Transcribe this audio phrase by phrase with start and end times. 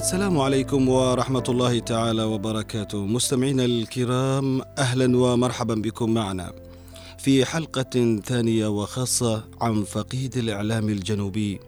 [0.00, 3.06] السلام عليكم ورحمة الله تعالى وبركاته.
[3.06, 6.52] مستمعينا الكرام أهلا ومرحبا بكم معنا
[7.18, 11.60] في حلقة ثانية وخاصة عن فقيد الإعلام الجنوبي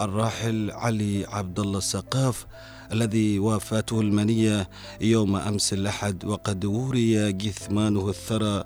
[0.00, 2.46] الراحل علي عبد الله السقاف
[2.92, 4.68] الذي وافاته المنية
[5.00, 8.64] يوم أمس الأحد وقد وري جثمانه الثرى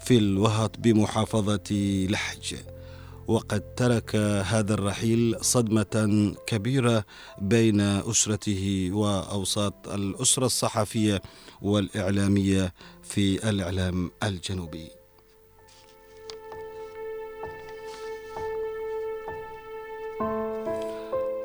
[0.00, 1.70] في الوهط بمحافظة
[2.10, 2.54] لحج.
[3.30, 4.16] وقد ترك
[4.46, 7.04] هذا الرحيل صدمة كبيرة
[7.40, 11.22] بين أسرته وأوساط الأسرة الصحفية
[11.62, 14.88] والإعلامية في الإعلام الجنوبي.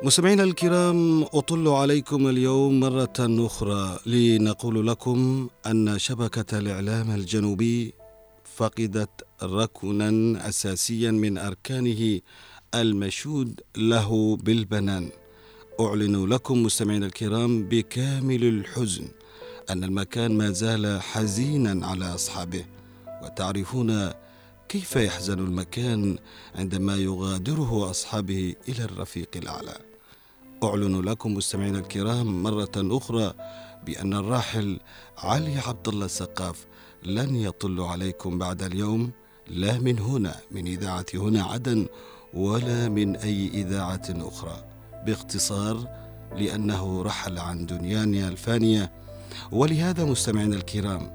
[0.02, 7.94] مستمعينا الكرام أطل عليكم اليوم مرة أخرى لنقول لكم أن شبكة الإعلام الجنوبي
[8.56, 12.20] فقدت ركنا أساسيا من أركانه
[12.74, 15.10] المشود له بالبنان.
[15.80, 19.08] أعلن لكم مستمعينا الكرام بكامل الحزن
[19.70, 22.64] أن المكان ما زال حزينا على أصحابه
[23.22, 24.10] وتعرفون
[24.68, 26.18] كيف يحزن المكان
[26.54, 29.78] عندما يغادره أصحابه إلى الرفيق الأعلى.
[30.64, 33.34] أعلن لكم مستمعينا الكرام مرة أخرى
[33.86, 34.80] بأن الراحل
[35.18, 36.66] علي عبد الله السقاف
[37.06, 39.10] لن يطل عليكم بعد اليوم.
[39.48, 41.86] لا من هنا من إذاعة هنا عدن
[42.34, 44.64] ولا من أي إذاعة أخرى.
[45.06, 45.88] باختصار
[46.36, 48.92] لأنه رحل عن دنيانا الفانية.
[49.52, 51.10] ولهذا مستمعينا الكرام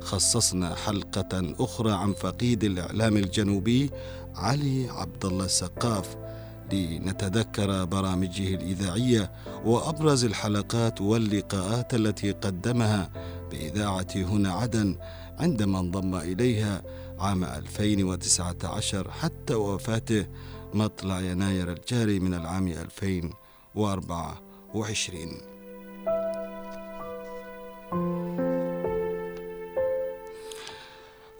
[0.00, 3.90] خصصنا حلقة أخرى عن فقيد الإعلام الجنوبي
[4.34, 6.16] علي عبد الله السقاف
[6.72, 9.32] لنتذكر برامجه الإذاعية
[9.64, 13.10] وأبرز الحلقات واللقاءات التي قدمها
[13.50, 14.96] بإذاعة هنا عدن.
[15.38, 16.82] عندما انضم إليها
[17.18, 20.26] عام 2019 حتى وفاته
[20.74, 25.40] مطلع يناير الجاري من العام 2024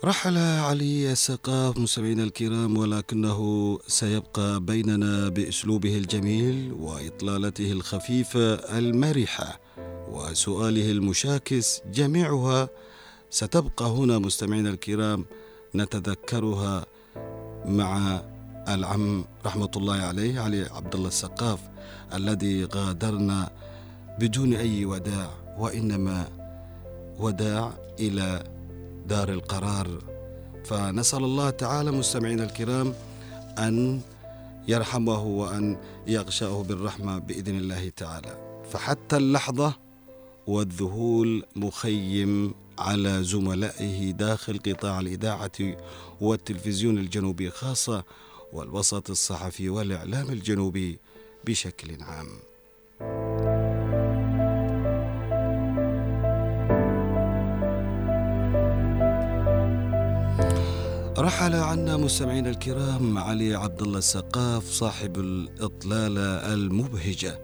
[0.05, 9.61] رحل علي السقاف مستمعينا الكرام ولكنه سيبقى بيننا بأسلوبه الجميل وإطلالته الخفيفة المرحة
[10.11, 12.69] وسؤاله المشاكس جميعها
[13.35, 15.25] ستبقى هنا مستمعينا الكرام
[15.75, 16.87] نتذكرها
[17.67, 18.23] مع
[18.69, 21.59] العم رحمة الله عليه علي عبد الله السقاف
[22.15, 23.51] الذي غادرنا
[24.19, 26.29] بدون أي وداع وإنما
[27.19, 28.45] وداع إلى
[29.07, 29.89] دار القرار.
[30.65, 32.95] فنسأل الله تعالى مستمعينا الكرام
[33.59, 34.01] أن
[34.69, 38.63] يرحمه وأن يغشاه بالرحمة بإذن الله تعالى.
[38.71, 39.75] فحتى اللحظة
[40.47, 45.77] والذهول مخيم على زملائه داخل قطاع الإذاعة
[46.21, 48.05] والتلفزيون الجنوبي خاصة
[48.53, 50.99] والوسط الصحفي والإعلام الجنوبي
[51.45, 52.29] بشكل عام.
[61.19, 67.39] رحل عنا مستمعينا الكرام علي عبد الله السقاف صاحب الإطلالة المبهجة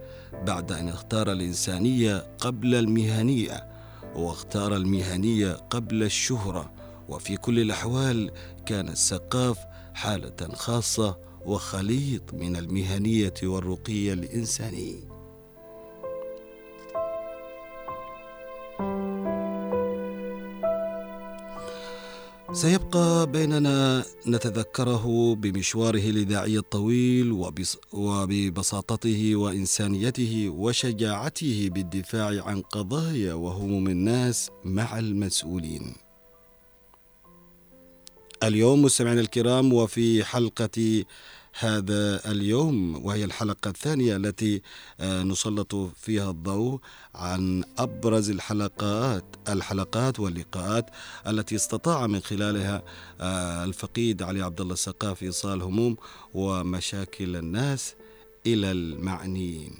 [0.46, 3.69] بعد أن اختار الإنسانية قبل المهنية
[4.14, 6.72] واختار المهنية قبل الشهرة
[7.08, 8.30] وفي كل الأحوال
[8.66, 9.58] كان السقاف
[9.94, 15.09] حالة خاصة وخليط من المهنية والرقي الإنساني.
[22.52, 27.32] سيبقى بيننا نتذكره بمشواره الإذاعي الطويل
[27.92, 35.94] وببساطته وإنسانيته وشجاعته بالدفاع عن قضايا وهموم الناس مع المسؤولين.
[38.42, 41.04] اليوم مستمعينا الكرام وفي حلقة
[41.58, 44.62] هذا اليوم وهي الحلقة الثانية التي
[45.00, 46.80] آه، نسلط فيها الضوء
[47.14, 50.90] عن أبرز الحلقات الحلقات واللقاءات
[51.26, 52.82] التي استطاع من خلالها
[53.20, 55.96] آه، الفقيد علي عبد الله السقاف إيصال هموم
[56.34, 57.94] ومشاكل الناس
[58.46, 59.72] إلى المعنيين.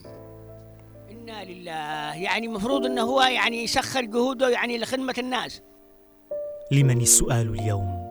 [1.11, 2.15] إنا لله.
[2.15, 5.63] يعني المفروض أنه هو يعني يسخر جهوده يعني لخدمة الناس.
[6.73, 8.11] لمن السؤال اليوم؟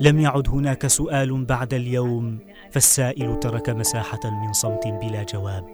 [0.00, 2.38] لم يعد هناك سؤال بعد اليوم.
[2.70, 5.64] فالسائل ترك مساحة من صمت بلا جواب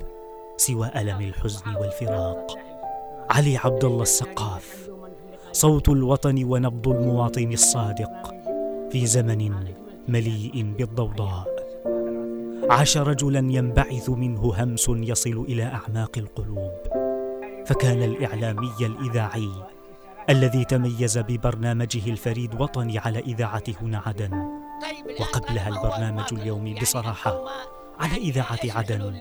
[0.57, 2.59] سوى ألم الحزن والفراق.
[3.31, 4.91] علي عبد الله السقاف
[5.53, 8.35] صوت الوطن ونبض المواطن الصادق.
[8.91, 9.55] في زمن
[10.09, 11.47] مليء بالضوضاء
[12.71, 16.73] عاش رجلا ينبعث منه همس يصل إلى أعماق القلوب.
[17.67, 19.51] فكان الإعلامي الإذاعي
[20.31, 24.56] الذي تميز ببرنامجه الفريد وطني على إذاعة هنا عدن
[25.21, 27.45] وقبلها البرنامج اليومي بصراحة
[28.01, 29.21] على إذاعة الحلول عدن؟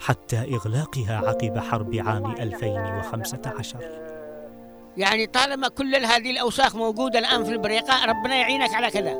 [0.00, 4.10] حتى إغلاقها عقب حرب عام 2015
[4.96, 9.18] يعني طالما كل هذه الأوساخ موجودة الآن في البريقة ربنا يعينك على كذا.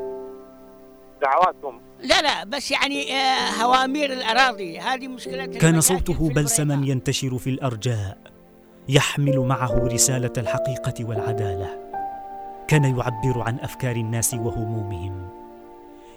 [1.21, 4.79] دعواتكم لا لا بس يعني آه، هوامير الأراضي.
[4.79, 6.73] هذه مشكلة كان صوته بلسما.
[6.87, 8.17] ينتشر في الأرجاء
[8.89, 11.79] يحمل معه رسالة الحقيقة والعدالة.
[12.67, 15.40] كان يعبر عن أفكار الناس وهمومهم.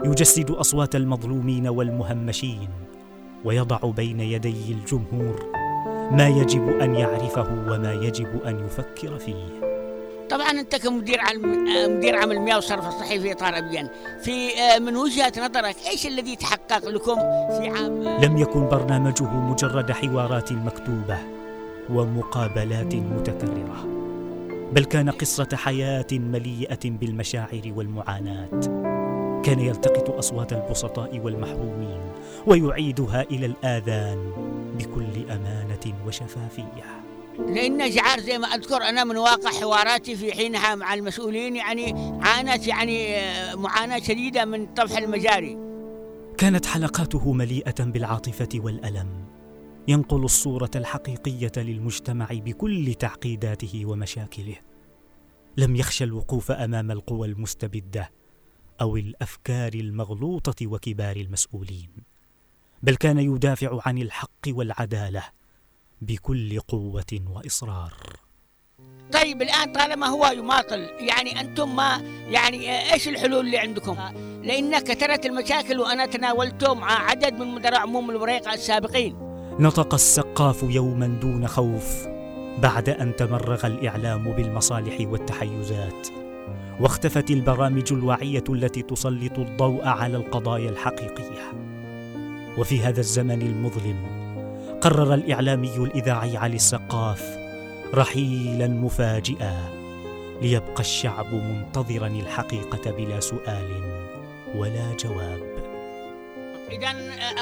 [0.05, 2.69] يجسد أصوات المظلومين والمهمشين
[3.45, 5.47] ويضع بين يدي الجمهور
[6.11, 9.75] ما يجب أن يعرفه وما يجب أن يفكر فيه.
[10.31, 13.89] طبعا أنت كمدير عام آه، مدير عام المياه والصرف الصحي في اطار ابين
[14.23, 17.17] في آه، من وجهه نظرك إيش الذي تحقق لكم
[17.59, 21.19] في عام لم يكن برنامجه مجرد حوارات مكتوبة
[21.91, 23.87] ومقابلات متكررة
[24.73, 28.94] بل كان قصة حياة مليئة بالمشاعر والمعاناة.
[29.45, 32.01] كان يلتقط أصوات البسطاء والمحرومين
[32.47, 34.33] ويعيدها إلى الآذان
[34.79, 37.05] بكل أمانة وشفافية.
[37.39, 42.67] لأن جعار زي ما أذكر أنا من واقع حواراتي في حينها مع المسؤولين يعني عانت
[42.67, 45.59] يعني آه، معاناة شديدة من طفح المجاري.
[46.39, 49.25] كانت حلقاته مليئة بالعاطفة والألم.
[49.89, 54.57] ينقل الصورة الحقيقية للمجتمع بكل تعقيداته ومشاكله.
[55.57, 58.11] لم يخش الوقوف أمام القوى المستبدة.
[58.81, 61.91] أو الأفكار المغلوطة وكبار المسؤولين
[62.83, 65.23] بل كان يدافع عن الحق والعدالة
[66.03, 67.95] بكل قوة وإصرار
[69.13, 73.97] طيب الآن طالما هو يماطل يعني أنتم ما يعني إيش الحلول اللي عندكم؟
[74.43, 79.17] لأن كثرت المشاكل وأنا تناولته مع عدد من مدراء عموم البريقه السابقين.
[79.59, 82.07] نطق السقاف يوما دون خوف
[82.59, 86.24] بعد أن تمرغ الإعلام بالمصالح والتحيزات
[86.81, 91.53] واختفت البرامج الواعية التي تسلط الضوء على القضايا الحقيقية.
[92.59, 93.97] وفي هذا الزمن المظلم
[94.81, 97.39] قرر الإعلامي الإذاعي علي السقاف
[97.95, 99.57] رحيلا مفاجئا
[100.43, 103.69] ليبقى الشعب منتظرا الحقيقة بلا سؤال
[104.55, 105.55] ولا جواب.
[106.71, 106.89] اذا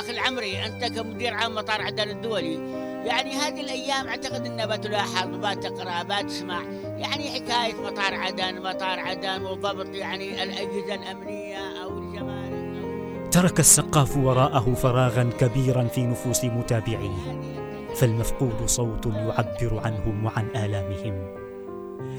[0.00, 2.58] أخي العمري أنت كمدير عام مطار عدن الدولي
[3.04, 9.94] يعني هذه الأيام أعتقد إنها بتلاحظ بتقرا بتسمع يعني حكاية مطار عدن مطار عدن وضبط
[9.94, 13.32] يعني الأجهزة الأمنية أو الجمارك.
[13.32, 17.42] ترك السقاف وراءه فراغا كبيرا في نفوس متابعيه
[17.96, 21.42] فالمفقود صوت يعبر عنهم وعن آلامهم.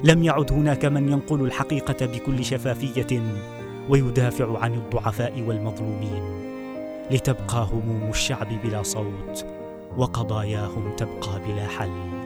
[0.04, 3.22] لم يعد هناك من ينقل الحقيقة بكل شفافية
[3.90, 6.24] ويدافع عن الضعفاء والمظلومين
[7.12, 9.46] لتبقى هموم الشعب بلا صوت.
[9.98, 12.24] وقضاياهم تبقى بلا حل.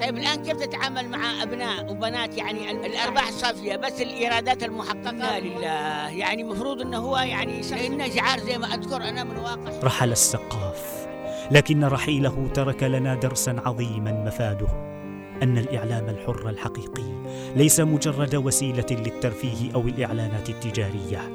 [0.00, 5.40] طيب الآن كيف تتعامل مع أبناء وبنات؟ يعني ال- الأرباح الصافيه بس الإيرادات المحققة؟ لا
[5.40, 6.08] لله.
[6.08, 9.72] يعني المفروض إنه هو يعني لأن جعار زي ما أذكر أنا من واقع.
[9.84, 11.06] رحل السقاف
[11.50, 14.66] لكن رحيله ترك لنا درسا عظيما مفاده.
[15.42, 17.22] أن الإعلام الحر الحقيقي
[17.56, 21.30] ليس مجرد وسيلة للترفيه أو الإعلانات التجارية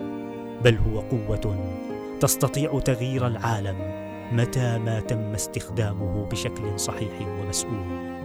[0.63, 1.73] بل هو قوة
[2.19, 3.96] تستطيع تغيير العالم
[4.31, 8.17] متى ما تم استخدامه بشكل صحيح ومسؤول.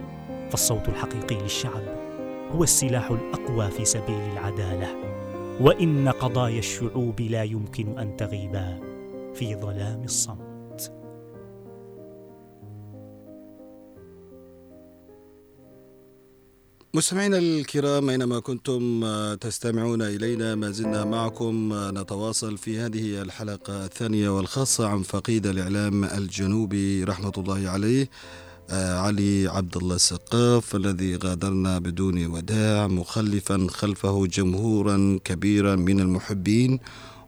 [0.49, 1.83] فالصوت الحقيقي للشعب
[2.51, 4.87] هو السلاح الأقوى في سبيل العدالة.
[5.61, 8.79] وإن قضايا الشعوب لا يمكن أن تغيب
[9.33, 10.52] في ظلام الصمت.
[16.95, 23.85] مستمعينا الكرام أينما كنتم آه، تستمعون إلينا ما زلنا معكم آه، نتواصل في هذه الحلقة
[23.85, 28.09] الثانية والخاصة عن فقيد الإعلام الجنوبي رحمة الله عليه
[28.69, 36.79] آه، علي عبد الله السقاف الذي غادرنا بدون وداع مخلفا خلفه جمهورا كبيرا من المحبين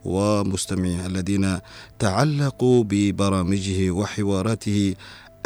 [0.04, 1.58] ومستمعيه الذين
[1.98, 4.94] تعلقوا ببرامجه وحواراته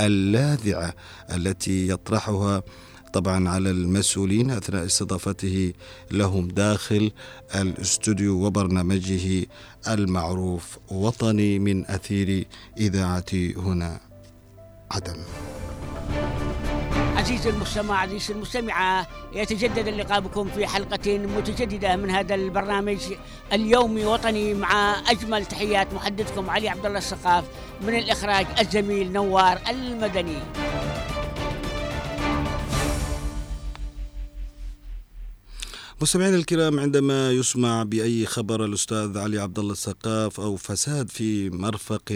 [0.00, 0.95] اللاذعة
[1.35, 2.62] التي يطرحها
[3.12, 5.73] طبعا على المسؤولين أثناء استضافته
[6.11, 7.12] لهم داخل
[7.55, 9.47] الاستوديو وبرنامجه
[9.88, 12.47] المعروف وطني من أثير
[12.79, 14.00] إذاعة هنا
[14.90, 15.17] عدن.
[17.17, 22.99] عزيزي المستمع عزيزي المستمعة يتجدد اللقاء بكم في حلقة متجددة من هذا البرنامج
[23.52, 27.45] اليومي وطني مع أجمل تحيات محدثكم علي عبد الله السقاف
[27.83, 30.38] من الإخراج الزميل نوار المدني
[36.02, 42.12] مستمعينا الكرام عندما يسمع بأي خبر الأستاذ علي عبد الله السقاف أو فساد في مرفق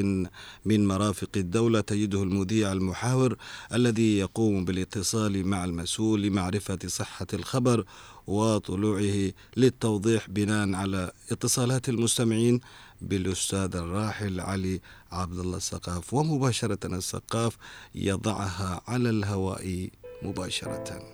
[0.64, 3.36] من مرافق الدولة تجده المذيع المحاور
[3.72, 7.84] الذي يقوم بالاتصال مع المسؤول لمعرفة صحة الخبر
[8.26, 12.60] وطلوعه للتوضيح بناء على اتصالات المستمعين
[13.02, 14.80] بالأستاذ الراحل علي
[15.12, 16.14] عبد الله السقاف.
[16.14, 17.56] ومباشرة السقاف
[17.94, 19.88] يضعها على الهواء
[20.22, 21.13] مباشرة.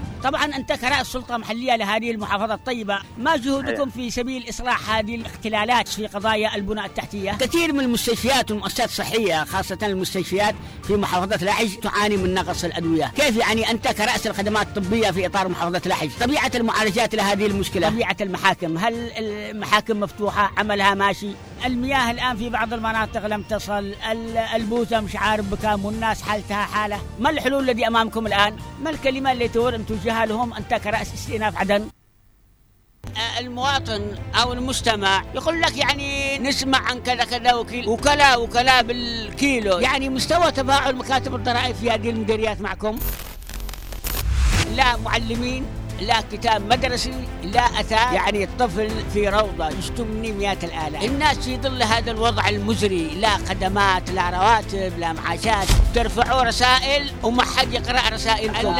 [0.23, 5.87] طبعا أنت كرئيس سلطه محلية لهذه المحافظة الطيبة ما جهودكم في سبيل إصلاح هذه الاختلالات
[5.87, 12.17] في قضايا البناء التحتية؟ كثير من المستشفيات والمؤسسات الصحية خاصة المستشفيات في محافظة لحج تعاني
[12.17, 13.11] من نقص الأدوية.
[13.15, 17.89] كيف يعني أنت كرأس الخدمات الطبية في إطار محافظة لحج؟ طبيعة المعالجات لهذه المشكلة.
[17.89, 21.29] طبيعة المحاكم هل المحاكم مفتوحة؟ عملها ماشي.
[21.65, 23.95] المياه الآن في بعض المناطق لم تصل.
[24.55, 27.01] البوثه مش عارف بكام والناس حالتها حالة.
[27.19, 31.89] ما الحلول الذي أمامكم الآن؟ ما الكلمة اللي أن توجهها لهم انت كراس استئناف عدن.
[33.39, 39.79] المواطن أو المستمع يقول لك يعني نسمع عن كذا كذا وكيل وكلاء وكلاء بالكيلو.
[39.79, 42.99] يعني مستوى تفاعل مكاتب الضرائب في هذه المديريات معكم؟
[44.75, 45.65] لا معلمين.
[46.01, 48.13] لا كتاب مدرسي لا أثاث.
[48.13, 51.03] يعني الطفل في روضة يشتم مني مئات الآلاف.
[51.03, 53.07] الناس في ظل هذا الوضع المزري.
[53.07, 55.67] لا خدمات لا رواتب لا معاشات.
[55.95, 58.75] ترفعوا رسائل وما حد يقرأ رسائلكم.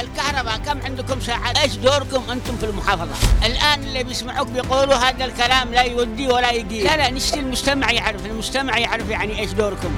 [0.00, 5.72] الكهرباء كم عندكم ساعات إيش دوركم أنتم في المحافظة؟ الآن اللي بيسمعوك بيقولوا هذا الكلام
[5.72, 9.90] لا يودي ولا يجي لا لا نشتي المجتمع يعرف المجتمع يعرف يعني إيش دوركم.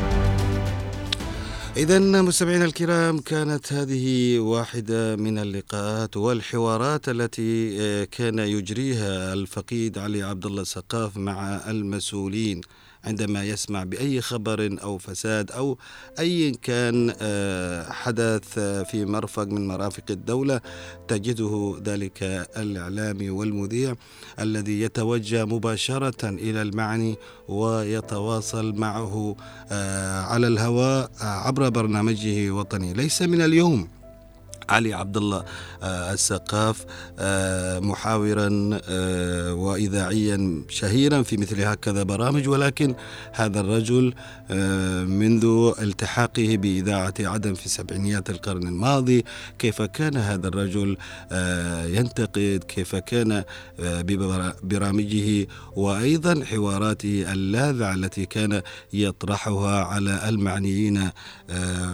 [1.76, 10.22] إذا مستمعينا الكرام كانت هذه واحدة من اللقاءات والحوارات التي آه، كان يجريها الفقيد علي
[10.22, 12.60] عبد الله السقاف مع المسؤولين.
[13.04, 15.78] عندما يسمع بأي خبر أو فساد أو
[16.19, 20.61] أي كان آه، حدث في مرفق من مرافق الدولة
[21.09, 22.23] تجده ذلك
[22.57, 23.95] الاعلامي والمذيع
[24.40, 27.16] الذي يتوجه مباشرة إلى المعني
[27.49, 29.37] ويتواصل معه
[29.73, 34.00] آه، على الهواء عبر برنامجه وطني ليس من اليوم
[34.70, 35.44] علي عبد الله
[35.82, 36.84] آه، السقاف
[37.18, 42.48] آه، محاورا آه، واذاعيا شهيرا في مثل هكذا برامج.
[42.48, 42.94] ولكن
[43.32, 44.14] هذا الرجل
[45.06, 49.24] منذ التحاقه بإذاعة عدن في سبعينيات القرن الماضي
[49.58, 50.96] كيف كان هذا الرجل
[51.96, 53.44] ينتقد؟ كيف كان
[53.78, 55.46] ببرامجه
[55.76, 58.62] وأيضا حواراته اللاذعة التي كان
[58.92, 61.10] يطرحها على المعنيين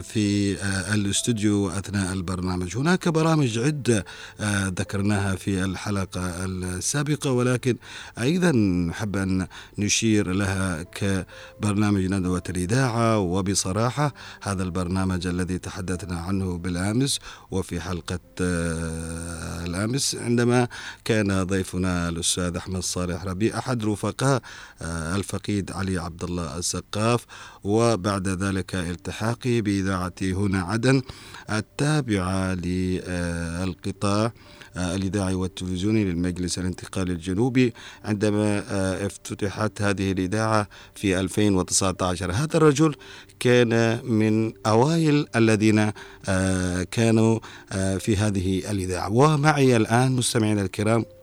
[0.03, 0.57] في
[0.95, 2.66] الاستوديو أثناء البرنامج.
[2.67, 4.05] البرامج هناك برامج عدة
[4.41, 7.77] آه، ذكرناها في الحلقة السابقة ولكن
[8.19, 8.53] أيضا
[8.89, 9.47] نحب أن
[9.79, 13.19] نشير لها كبرنامج ندوة الإذاعة.
[13.19, 17.19] وبصراحة هذا البرنامج الذي تحدثنا عنه بالأمس
[17.51, 20.69] وفي حلقة آه، الأمس عندما
[21.05, 24.43] كان ضيفنا الأستاذ أحمد صالح ربيع أحد رفقاء
[24.83, 27.27] آه، الفقيد علي عبد الله السقاف.
[27.67, 31.03] وبعد ذلك التحاقي بإذاعة هنا عدن
[31.51, 34.33] التابعة للقطاع
[34.77, 37.73] الإذاعي والتلفزيوني للمجلس الانتقالي الجنوبي
[38.05, 42.95] عندما آه، افتتحت هذه الإذاعة في 2019 هذا الرجل
[43.41, 45.93] كان من أوائل الذين
[46.29, 47.39] آه، كانوا
[47.73, 49.13] آه، في هذه الإذاعة.
[49.13, 51.16] ومعي الآن مستمعينا الكرام آه،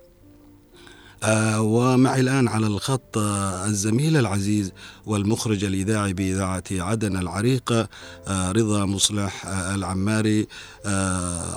[1.59, 4.73] ومعي الآن على الخط آه، الزميل العزيز
[5.05, 7.87] والمخرج الإذاعي بإذاعة عدن العريقة
[8.27, 10.47] آه، رضا مصلح العماري.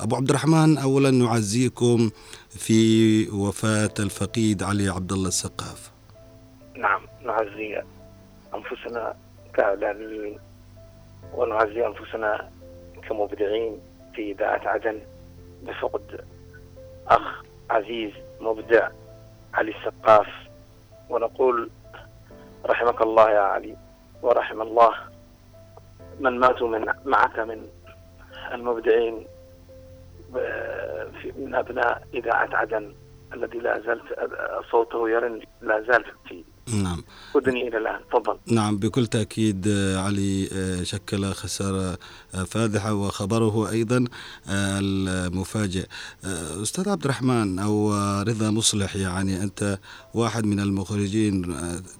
[0.03, 2.09] أبو عبد الرحمن أولا نعزيكم
[2.49, 5.91] في وفاة الفقيد علي عبد الله السقاف.
[6.77, 7.81] نعم نعزي
[8.55, 9.15] أنفسنا
[9.53, 10.39] كإعلاميين
[11.33, 12.49] ونعزي أنفسنا
[13.09, 13.77] كمبدعين
[14.15, 14.99] في إذاعة عدن
[15.63, 16.25] بفقد
[17.07, 18.89] أخ عزيز مبدع.
[19.57, 20.27] علي السقاف
[21.09, 21.69] ونقول
[22.65, 23.77] رحمك الله يا علي
[24.21, 24.93] ورحم الله
[26.19, 27.67] من ماتوا من معك من
[28.51, 29.27] المبدعين
[31.37, 32.95] من أبناء إذاعة عدن
[33.33, 34.03] الذي لا زالت
[34.71, 36.43] صوته يرن لا زال في
[36.73, 37.03] نعم.
[37.35, 37.99] أذني إلى الآن.
[38.11, 38.37] تفضل.
[38.47, 41.97] نعم بكل تأكيد آه، علي آه، شكل خسارة
[42.35, 44.05] آه، فادحة وخبره أيضا
[44.49, 45.85] المفاجئ.
[46.63, 49.79] أستاذ عبد الرحمن أو رضا مصلح يعني أنت
[50.13, 51.55] واحد من المخرجين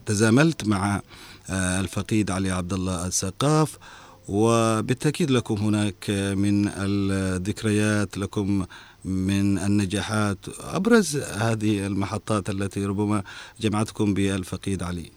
[0.06, 1.02] تزاملت مع
[1.50, 3.78] الفقيد علي عبد الله السقاف
[4.28, 8.66] وبالتأكيد لكم هناك من الذكريات لكم
[9.08, 10.38] من النجاحات
[10.74, 13.24] أبرز هذه المحطات التي ربما
[13.60, 15.12] جمعتكم بالفقيد علي.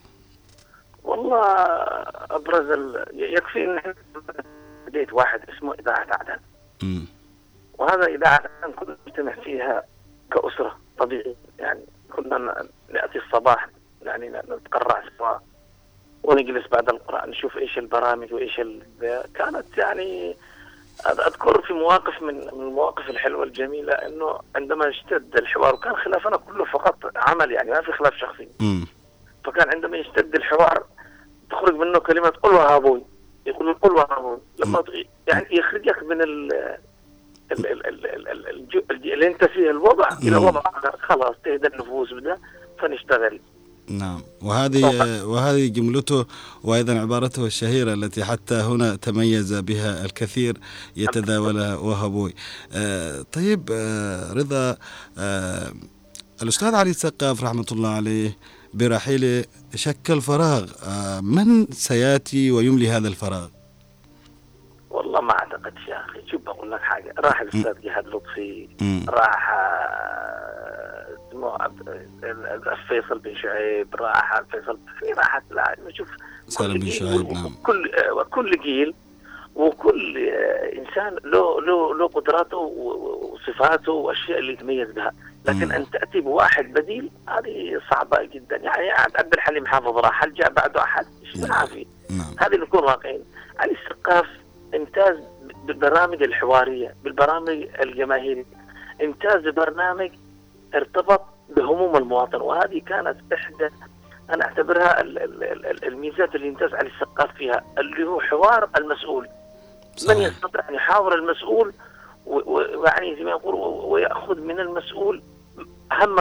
[1.04, 1.42] والله
[2.30, 3.04] أبرز ال...
[3.12, 3.94] يكفي أن
[4.87, 6.38] بديت واحد اسمه إذاعة عدن
[7.78, 8.42] وهذا إذاعة
[8.76, 9.82] كنا نجتمع فيها
[10.32, 11.80] كأسرة طبيعي يعني
[12.12, 13.68] كنا نأتي الصباح
[14.02, 15.38] يعني نتقرع سوا
[16.23, 18.82] ونجلس بعد القراءة نشوف إيش البرامج وإيش ال...
[19.35, 20.37] كانت يعني
[21.07, 26.97] أذكر في مواقف من المواقف الحلوة الجميلة إنه عندما اشتد الحوار وكان خلافنا كله فقط
[27.16, 28.87] عمل يعني ما في خلاف شخصي مم.
[29.45, 30.85] فكان عندما يشتد الحوار
[31.50, 33.02] تخرج منه كلمة قل وهابوي
[33.47, 34.85] يقول قل وهابوي لما
[35.28, 36.52] يعني يخرجك من ال
[37.52, 40.37] ال- ال- ال- ال- ال- الج- الج- اللي أنت فيه الوضع إلى.
[40.37, 40.97] وضع آخر.
[40.97, 42.38] خلاص تهدى النفوس بده
[42.78, 43.40] فنشتغل
[43.90, 44.85] نعم وهذه
[45.25, 46.26] وهذه جملته
[46.64, 50.56] وأيضا عبارته الشهيرة التي حتى هنا تميز بها الكثير
[50.97, 52.35] يتداولها وهبوي.
[52.73, 54.76] آه طيب آه رضا
[55.18, 55.73] آه
[56.42, 58.37] الأستاذ علي السقاف رحمة الله عليه
[58.75, 59.44] برحيله
[59.75, 63.49] شكل فراغ آه من سيأتي ويملي هذا الفراغ؟
[64.90, 66.23] والله ما أعتقدش يا أخي.
[66.30, 67.14] شوف بقول لك حاجة.
[67.18, 69.06] راح الأستاذ جهاد لطفي مم.
[69.09, 70.00] راح آه،
[72.88, 76.09] فيصل بن شعيب راح فيصل في راحت لا شوف
[76.47, 77.54] سالم كل بن شعيب نعم.
[77.62, 78.94] كل آه، وكل جيل
[79.54, 85.12] وكل آه، إنسان له له له قدراته وصفاته وأشياء اللي يتميز بها
[85.49, 85.73] لكن مم.
[85.73, 88.56] أن تأتي بواحد بديل هذه صعبة جدا.
[88.56, 91.52] يعني عبد الحليم حافظ راح هل جاء بعده أحد؟ إيش نعم.
[91.52, 92.35] عافي نعم.
[92.38, 93.25] هذه نكون واقعيين.
[93.59, 94.26] علي السقاف
[94.74, 95.16] إمتاز
[95.64, 98.44] بالبرامج الحوارية بالبرامج الجماهيرية.
[99.02, 100.10] إمتاز ببرنامج
[100.74, 101.22] ارتبط
[101.56, 103.68] بهموم المواطن وهذه كانت إحدى
[104.30, 109.22] أنا أعتبرها ال- ال- ال- الميزات اللي امتاز علي السقاف فيها اللي هو حوار المسؤول.
[109.22, 110.18] من صحيح.
[110.28, 111.72] يستطيع أن يحاور المسؤول
[112.26, 115.22] ويعني زي ما يقول ويأخذ من المسؤول
[115.92, 116.16] اهم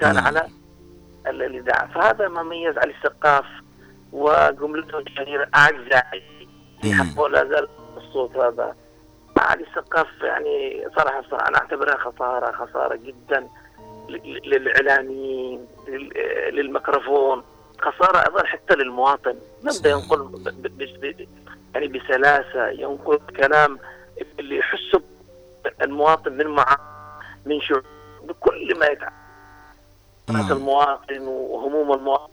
[0.00, 0.24] كان نعم.
[0.24, 0.46] على
[1.26, 1.92] ال- الإذاعة.
[1.92, 3.44] فهذا ما ميز علي السقاف
[4.12, 6.43] وجملته الشهيره أعزائي.
[6.92, 8.74] حق ولا زال الصوت هذا
[9.38, 13.48] علي السقاف يعني صراحة صراحة أنا أعتبرها خسارة خسارة جدا
[14.08, 16.12] ل- للإعلاميين لل-
[16.54, 17.42] للميكروفون
[17.82, 19.86] خسارة أيضا حتى للمواطن نبدا صحيح.
[19.96, 20.52] ينقل
[21.74, 23.78] يعني بسلاسة ينقل كلام
[24.38, 25.02] اللي يحسه
[25.82, 26.76] المواطن من مع
[27.46, 27.84] من شعور
[28.24, 29.12] بكل ما يتعلق
[30.30, 30.52] نعم.
[30.52, 32.32] المواطن وهموم المواطن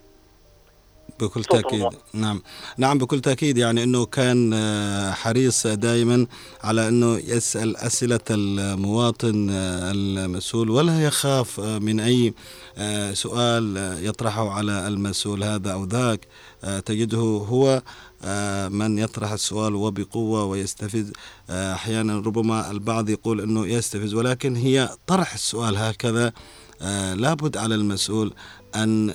[1.21, 1.87] بكل تأكيد.
[2.13, 2.41] نعم.
[2.77, 3.57] نعم بكل تأكيد.
[3.57, 6.27] يعني أنه كان آه، حريص دائما
[6.63, 12.33] على أنه يسأل أسئلة المواطن آه، المسؤول ولا يخاف آه، من أي
[13.13, 16.27] سؤال يطرحه على المسؤول هذا أو ذاك.
[16.85, 17.81] تجده هو
[18.69, 21.11] من يطرح السؤال وبقوة ويستفز.
[21.49, 26.33] أحيانا ربما البعض يقول أنه يستفز ولكن هي طرح السؤال هكذا.
[27.15, 28.33] لابد على المسؤول
[28.75, 29.13] أن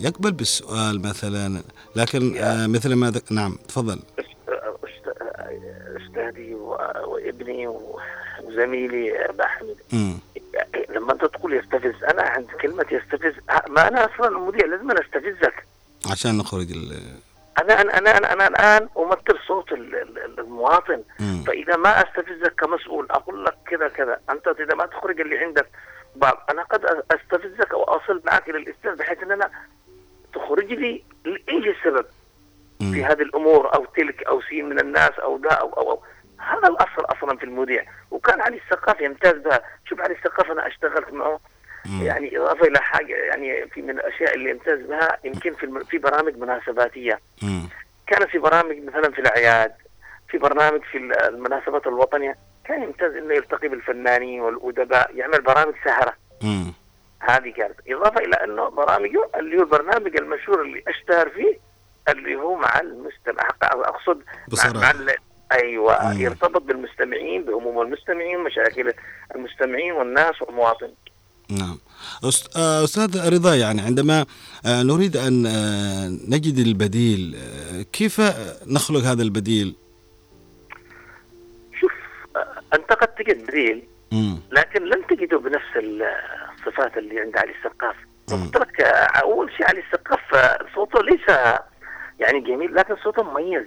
[0.00, 1.62] يقبل بالسؤال مثلا
[1.96, 3.32] لكن آه، مثل ما ذك...
[3.32, 3.98] نعم تفضل.
[5.96, 7.66] أستاذي وابني
[8.44, 9.46] وزميلي ابا
[9.92, 10.18] مم.
[10.90, 13.32] لما أنت تقول يستفز أنا عند كلمة يستفز
[13.68, 15.66] ما أنا أصلا المذيع لازم أنا استفزك
[16.10, 17.00] عشان نخرج ال...
[17.62, 21.02] أنا أنا أنا أنا, أنا الآن أمثل صوت ال- ال- المواطن.
[21.20, 21.44] مم.
[21.46, 24.18] فإذا ما أستفزك كمسؤول أقول لك كذا كذا.
[24.30, 25.66] أنت إذا ما تخرج اللي عندك
[26.18, 29.50] بعض أنا قد استفزك واصل معك إلى الإستاذ بحيث ان أنا
[30.34, 32.06] تخرج لي إيش السبب
[32.78, 33.04] في.
[33.04, 36.02] هذه الأمور أو تلك أو سين من الناس أو ذا أو أو, أو.
[36.40, 41.12] هذا الأصل أصلا في المذيع وكان علي الثقافي يمتاز بها شوف علي الثقافي أنا أشتغلت
[41.12, 41.40] معه.
[42.02, 45.98] يعني إضافة إلى حاجة يعني في من الأشياء اللي يمتاز بها يمكن في الم- في
[45.98, 47.20] برامج مناسباتية.
[48.06, 49.72] كان في برامج مثلا في الأعياد
[50.28, 52.36] في برنامج في ال- المناسبات الوطنية
[52.68, 56.72] كان يمتاز إنه يلتقي بالفنانين والأدباء يعمل برامج سهرة مم.
[57.20, 61.58] هذه كانت إضافة إلى أنه برامجه اللي هو البرنامج المشهور اللي أشتهر فيه
[62.08, 64.92] اللي هو مع المستمع أقصد مع, بصراحة.
[64.92, 65.14] مع
[65.52, 66.20] أيوه مم.
[66.20, 68.92] يرتبط بالمستمعين بهموم المستمعين مشاكل
[69.34, 70.88] المستمعين والناس والمواطن
[71.50, 71.78] نعم
[72.56, 74.26] آه، أستاذ رضا يعني عندما
[74.66, 77.36] آه، نريد أن آه، نجد البديل
[77.92, 78.20] كيف
[78.66, 79.76] نخلق هذا البديل
[82.74, 83.88] أنت قد تجد بديل.
[84.50, 87.96] لكن لن تجده بنفس الصفات اللي عند علي السقاف.
[88.30, 88.80] قلت لك
[89.22, 90.20] أول شيء علي السقاف
[90.74, 91.28] صوته ليس
[92.20, 93.66] يعني جميل لكن صوته مميز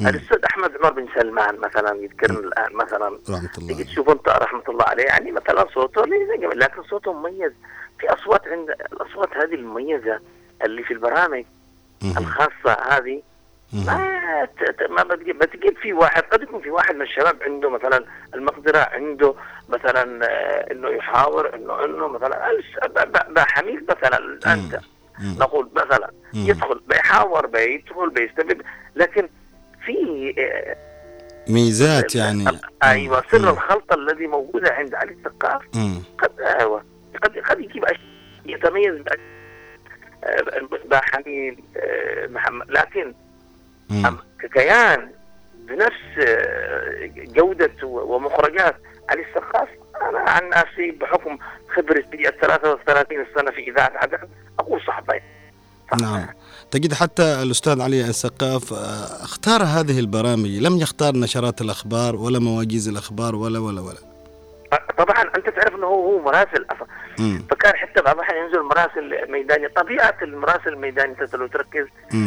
[0.00, 0.06] مم.
[0.08, 3.84] الأستاذ أحمد عمر بن سلمان مثلا يذكرني الآن مثلا رحمة الله تيجي عليه.
[3.84, 7.52] تشوف أنت رحمة الله عليه يعني مثلا صوته ليس جميل لكن صوته مميز
[8.00, 10.20] في أصوات عند الأصوات هذه المميزة
[10.64, 11.44] اللي في البرامج.
[12.18, 13.22] الخاصة هذه.
[13.72, 14.18] ما
[14.90, 18.04] ما بتجيب ما تجيب في واحد قد يكون في واحد من الشباب عنده مثلا
[18.34, 19.34] المقدرة عنده
[19.68, 24.80] مثلا آه، إنه يحاور إنه إنه مثلا الس- ب- ب- ب- حميد مثلا أنت.
[25.38, 26.10] نقول مثلا.
[26.34, 28.62] يدخل بيحاور بيدخل بيستفيد
[28.96, 29.28] لكن
[29.86, 30.76] في آه،
[31.52, 32.44] ميزات يعني
[32.82, 33.36] أيوه سر.
[33.50, 35.62] الخلطة الذي موجوده عند علي الثقاف.
[36.18, 36.84] قد أيوه
[37.22, 38.00] قد قد يجيب أشياء
[38.46, 39.28] يتميز بأشياء،
[40.24, 43.14] آه، مصباح حميد آه، محمد لكن.
[43.90, 45.10] أم- ككيان
[45.68, 48.76] بنفس آه، جودة ومخرجات.
[49.10, 49.68] علي السقاف
[50.10, 51.38] أنا عن نفسي بحكم
[51.76, 54.18] خبرتي ال 33 سنة في إذاعة عدن
[54.58, 55.20] أقول صحبين
[56.02, 56.26] نعم.
[56.70, 60.48] تجد حتى الأستاذ علي السقاف آه، اختار هذه البرامج.
[60.50, 63.98] لم يختار نشرات الأخبار ولا مواجيز الأخبار ولا ولا ولا.
[64.98, 66.66] طبعا أنت تعرف أنه هو مراسل.
[67.50, 71.86] فكان حتى بعض الأحيان ينزل مراسل ميداني طبيعة المراسل الميداني أنت لو تركز.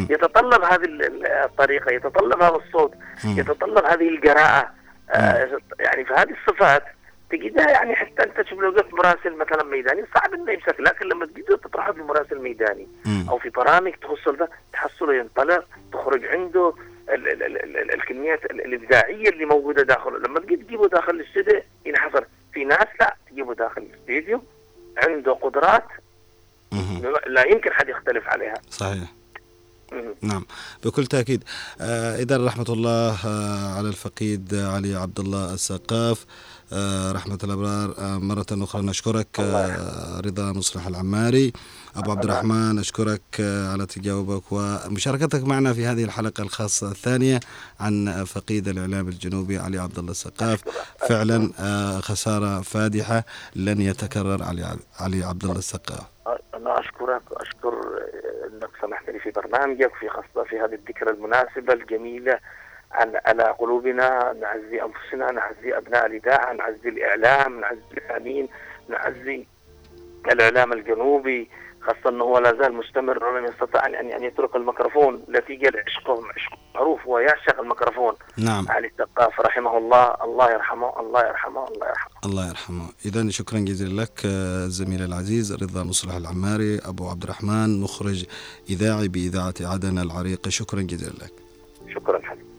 [0.09, 2.93] يتطلب هذه ال- ال- الطريقة يتطلب هذا الصوت.
[3.25, 4.69] يتطلب هذه الجراءة
[5.09, 6.83] آه يعني في هذه الصفات
[7.31, 11.25] تجدها يعني حتى أنت تشوف لو قلت مراسل مثلا ميداني صعب إنه يمسك لكن لما
[11.25, 12.87] تجده تطرحه في مراسل ميداني.
[13.29, 16.73] أو في برامج تخص ده تحصله ينطلق تخرج عنده
[17.09, 21.15] ال ال ال ال ال الكميات ال- الإبداعية اللي موجودة داخله لما تجي تجيبه داخل
[21.15, 24.43] الاستوديو ينحصر في ناس لا تجيبه داخل الاستوديو
[24.97, 25.85] عنده قدرات.
[27.27, 29.13] لا يمكن حد يختلف عليها صحيح.
[30.21, 30.45] نعم
[30.85, 31.43] بكل تأكيد
[31.81, 36.25] آه إذا رحمة الله آه على الفقيد آه، علي عبد الله السقاف
[37.11, 41.53] رحمة الأبرار آه مرة أخرى نشكرك آه رضا مصلح العماري
[41.95, 47.39] أبو عبد الرحمن أشكرك آه على تجاوبك ومشاركتك معنا في هذه الحلقة الخاصة الثانية
[47.79, 50.63] عن فقيد الإعلام الجنوبي علي عبد الله السقاف.
[51.09, 53.23] فعلا آه خسارة فادحة
[53.55, 56.03] لن يتكرر علي علي عبد الله السقاف.
[56.53, 57.73] أنا أشكرك أشكر
[58.53, 62.39] أنك سمحت لي في برنامجك في خاصة في هذه الذكرى المناسبة الجميلة
[62.93, 68.47] عن على قلوبنا نعزي أنفسنا نعزي أبناء الإذاعة نعزي الإعلام نعزي الإعلاميين
[68.89, 69.45] نعزي
[70.31, 71.49] الإعلام الجنوبي
[71.81, 75.23] خاصة أنه هو لا زال مستمر ولم يستطع أن أن يترك الميكروفون.
[75.29, 78.13] نتيجة لعشقه عشق معروف هو يعشق الميكروفون.
[78.37, 78.65] نعم.
[78.69, 80.23] علي الثقاف رحمه الله.
[80.23, 82.15] الله يرحمه الله يرحمه الله يرحمه.
[82.25, 82.89] الله يرحمه.
[83.05, 88.25] إذا شكرا جزيلا لك الزميل العزيز رضا مصلح العماري أبو عبد الرحمن مخرج
[88.69, 91.33] إذاعي بإذاعة عدن العريقة شكرا جزيلا لك.
[91.95, 92.50] شكرا حبيبي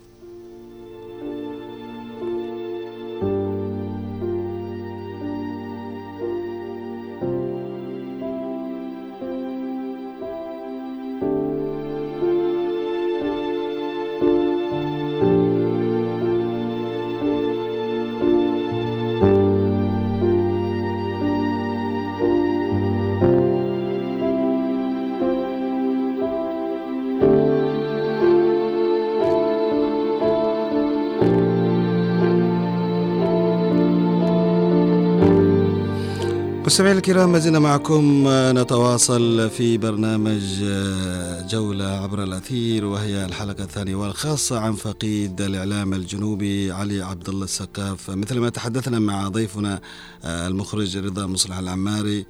[36.72, 43.64] مستمعينا الكرام ما زلنا معكم آه، نتواصل في برنامج آه، جولة عبر الأثير وهي الحلقة
[43.64, 48.10] الثانية والخاصة عن فقيد الإعلام الجنوبي علي عبد الله السقاف.
[48.10, 49.80] مثل ما تحدثنا مع ضيفنا
[50.24, 52.26] آه، المخرج رضا مصلح العماري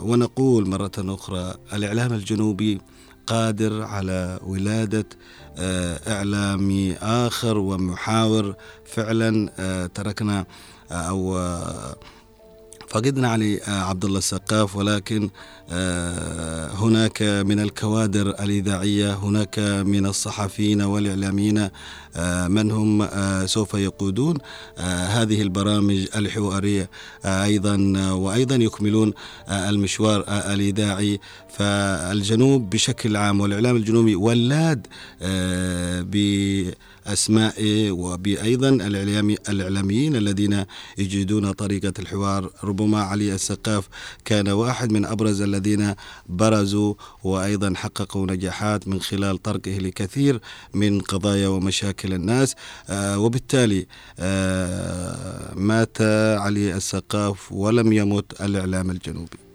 [0.00, 2.80] ونقول مرة أخرى الإعلام الجنوبي
[3.26, 5.06] قادر على ولادة
[6.08, 8.54] إعلامي آخر ومحاور.
[8.84, 10.46] فعلا تركنا
[10.90, 11.38] أو
[12.90, 15.30] فقدنا علي آه، عبد الله السقاف ولكن
[15.72, 21.68] آه، هناك من الكوادر الإذاعية هناك من الصحفيين والإعلاميين
[22.16, 23.08] آه، من هم
[23.46, 24.38] سوف يقودون
[25.08, 26.90] هذه البرامج الحوارية
[27.24, 27.76] أيضا
[28.12, 29.12] وأيضا يكملون
[29.48, 31.20] المشوار الإذاعي.
[31.60, 34.86] فالجنوب بشكل عام والإعلام الجنوبي ولاد
[35.22, 36.00] آه،
[37.06, 40.64] بأسمائه وبأيضا الإعلامي الإعلاميين الذين
[40.98, 42.50] يجدون طريقة الحوار.
[42.64, 43.88] ربما علي السقاف
[44.24, 45.94] كان واحد من أبرز الذين
[46.28, 50.40] برزوا وأيضا حققوا نجاحات من خلال طرقه لكثير
[50.74, 52.54] من قضايا ومشاكل الناس.
[52.88, 53.86] آه، وبالتالي
[54.18, 56.00] آه، مات
[56.38, 59.49] علي السقاف ولم يمت الإعلام الجنوبي.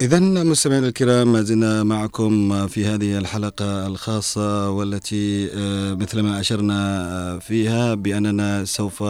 [0.00, 7.00] إذا مستمعينا الكرام ما زلنا معكم في هذه الحلقة الخاصة والتي آه، مثل ما أشرنا
[7.34, 9.04] آه، فيها بأننا سوف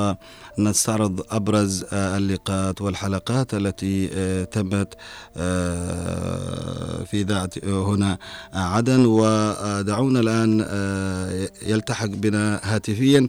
[0.58, 4.06] نستعرض أبرز آه، اللقاءات والحلقات التي
[4.44, 4.94] تمت
[7.04, 8.18] في إذاعة هنا
[8.52, 9.06] عدن.
[9.06, 10.60] ودعونا الآن
[11.66, 13.28] يلتحق بنا هاتفيا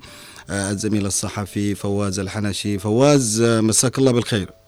[0.49, 2.79] الزميل الصحفي فواز الحنشي.
[2.79, 4.59] فواز مساك الله بالخير.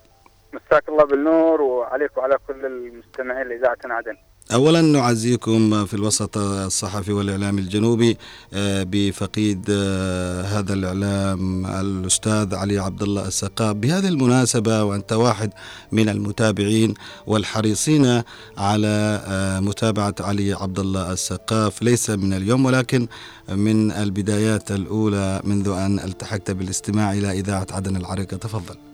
[0.54, 4.18] مساك الله بالنور وعليك وعلى كل المستمعين لإذاعة عدن
[4.54, 8.18] اولا نعزيكم في الوسط الصحفي والاعلامي الجنوبي
[8.54, 13.76] آه، بفقيد آه، هذا الإعلام الأستاذ علي عبد الله السقاف.
[13.76, 15.54] بهذه المناسبة وأنت واحد
[15.92, 16.94] من المتابعين
[17.28, 18.24] والحريصين
[18.58, 21.82] على آه، متابعة علي عبد الله السقاف.
[21.82, 23.08] ليس من اليوم ولكن
[23.50, 28.91] من البدايات الأولى منذ أن التحقت بالاستماع إلى إذاعة عدن العريقه تفضل.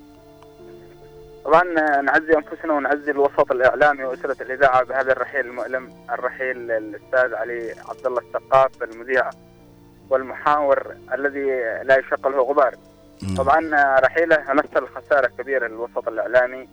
[1.48, 1.64] طبعا
[2.02, 8.22] نعزي أنفسنا ونعزي الوسط الإعلامي وأسرة الإذاعة بهذا الرحيل المؤلم الرحيل الأستاذ علي عبد الله
[8.22, 9.30] السقاف المذيع
[10.10, 11.46] والمحاور الذي
[11.84, 12.76] لا يشق له غبار.
[13.38, 16.70] طبعا رحيله مثل خسارة كبيرة للوسط الإعلامي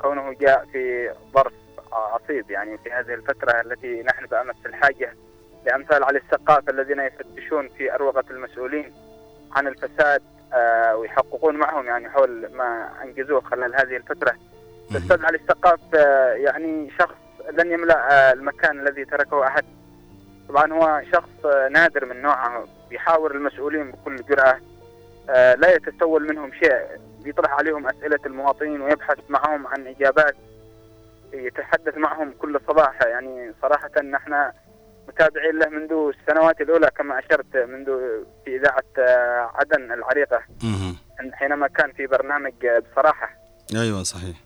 [0.00, 1.52] كونه جاء في ظرف
[1.92, 5.14] عصيب يعني في هذه الفترة التي نحن بامس الحاجة
[5.66, 8.92] لأمثال علي السقاف الذين يفتشون في أروقة المسؤولين
[9.52, 10.22] عن الفساد
[10.94, 14.32] ويحققون معهم يعني حول ما أنجزوه خلال هذه الفترة.
[14.90, 17.14] الأستاذ علي السقاف آه، يعني شخص
[17.52, 19.64] لن يملأ آه، المكان الذي تركه أحد.
[20.48, 24.60] طبعا هو شخص نادر من نوعه بيحاور المسؤولين بكل جرأة
[25.28, 26.86] لا يتسول منهم شيء
[27.26, 30.34] يطرح عليهم أسئلة المواطنين ويبحث معهم عن إجابات
[31.32, 34.50] يتحدث معهم كل صباح يعني صراحة نحن
[35.08, 37.86] متابعين له منذ السنوات الأولى كما أشرت منذ
[38.44, 40.42] في إذاعة آه، عدن العريقة
[41.32, 43.30] حينما كان في برنامج آه، بصراحة
[43.74, 44.36] أيوه صحيح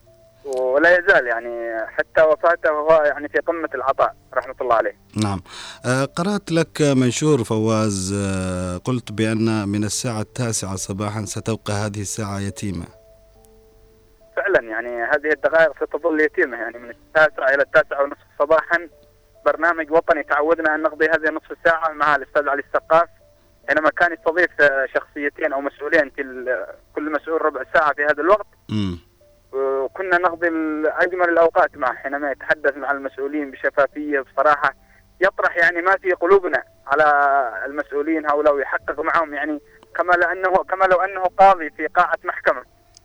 [0.45, 4.97] ولا يزال يعني حتى وفاته وهو يعني في قمة العطاء رحمة الله عليه.
[5.23, 5.43] نعم.
[5.87, 8.15] آه، قرأت لك منشور فواز
[8.85, 12.87] قلت بأن من الساعة التاسعة صباحا ستبقى هذه الساعة يتيمة.
[14.37, 18.89] فعلا يعني هذه الدقائق ستظل يتيمة يعني من التاسعة إلى التاسعة ونصف صباحا
[19.47, 23.09] برنامج وطني تعودنا أن نقضي هذه النصف ساعة مع الأستاذ علي السقاف
[23.69, 24.51] حينما كان يستضيف
[24.95, 26.23] شخصيتين أو مسؤولين في
[26.95, 28.97] كل مسؤول ربع ساعة في هذا الوقت م.
[29.53, 30.49] وكنا نقضي
[30.87, 34.75] أجمل الأوقات معه حينما يتحدث مع المسؤولين بشفافية بصراحه
[35.21, 37.05] يطرح يعني ما في قلوبنا على
[37.67, 39.61] المسؤولين هؤلاء ويحقق معهم يعني
[39.95, 42.63] كما لأنه كما لو أنه قاضي في قاعة محكمة.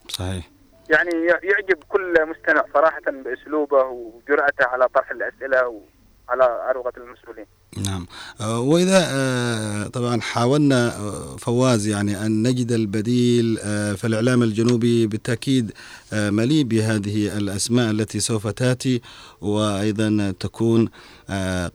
[0.07, 0.45] صحيح.
[0.89, 5.81] يعني يعجب كل مستمع صراحة بأسلوبه وجرأته على طرح الأسئلة
[6.29, 7.47] على أروقة المسؤولين.
[7.77, 8.07] نعم.
[8.41, 13.57] آه، وإذا آه، طبعا حاولنا آه، فواز يعني أن نجد البديل
[13.97, 15.71] فالإعلام الجنوبي بالتأكيد
[16.13, 19.01] مليء بهذه الأسماء التي سوف تأتي
[19.41, 20.89] وأيضا تكون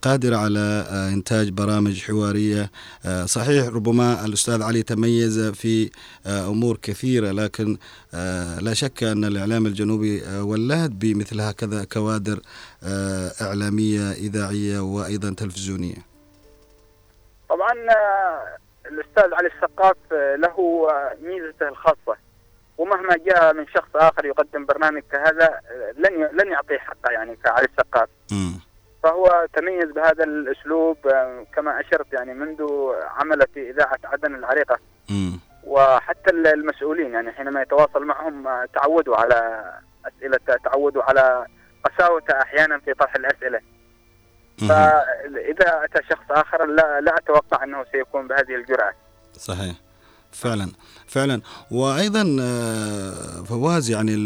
[0.03, 2.71] قادرة على إنتاج برامج حوارية
[3.25, 5.91] صحيح ربما الأستاذ علي تميز في
[6.27, 7.77] أمور كثيرة لكن
[8.61, 12.41] لا شك أن الإعلام الجنوبي ولد بمثل هكذا كوادر
[13.41, 15.86] إعلامية إذاعية وأيضا تلفزيونية.
[17.49, 17.73] طبعا
[18.87, 20.89] الأستاذ علي السقاف له
[21.23, 22.17] ميزته الخاصة
[22.79, 25.61] ومهما جاء من شخص آخر يقدم برنامج كهذا
[25.97, 28.09] لن لن يعطيه حقه يعني كعلي السقاف.
[29.03, 30.97] فهو تميز بهذا الأسلوب
[31.55, 32.63] كما أشرت يعني منذ
[33.17, 34.79] عمل في إذاعة عدن العريقة.
[35.65, 39.73] وحتى المسؤولين يعني حينما يتواصل معهم تعودوا على
[40.07, 41.47] اسئلته تعودوا على
[41.85, 43.61] قساوته أحيانا في طرح الأسئلة.
[44.59, 48.93] فإذا أتى شخص آخر لا لا أتوقع أنه سيكون بهذه الجرأه.
[49.39, 49.77] صحيح.
[50.37, 50.71] فعلا
[51.07, 51.41] فعلا
[51.71, 54.17] وأيضا آه، فواز يعني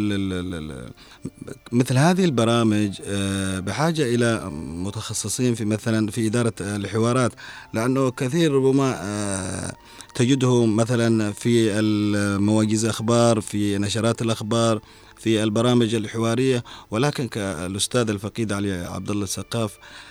[1.73, 7.33] مثل هذه البرامج آه، بحاجة إلى متخصصين في مثلا في إدارة الحوارات
[7.75, 9.73] لأنه كثير ربما آه،
[10.15, 14.81] تجده مثلا في المواجز أخبار في نشرات الأخبار
[15.17, 20.10] في البرامج الحوارية ولكن كالأستاذ الفقيد علي عبد الله السقاف آه،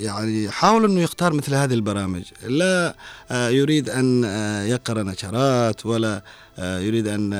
[0.00, 2.22] يعني حاول إنه يختار مثل هذه البرامج.
[2.42, 2.94] لا
[3.30, 6.22] آه، يريد أن آه، يقرأ نشرات ولا
[6.58, 7.32] يريد أن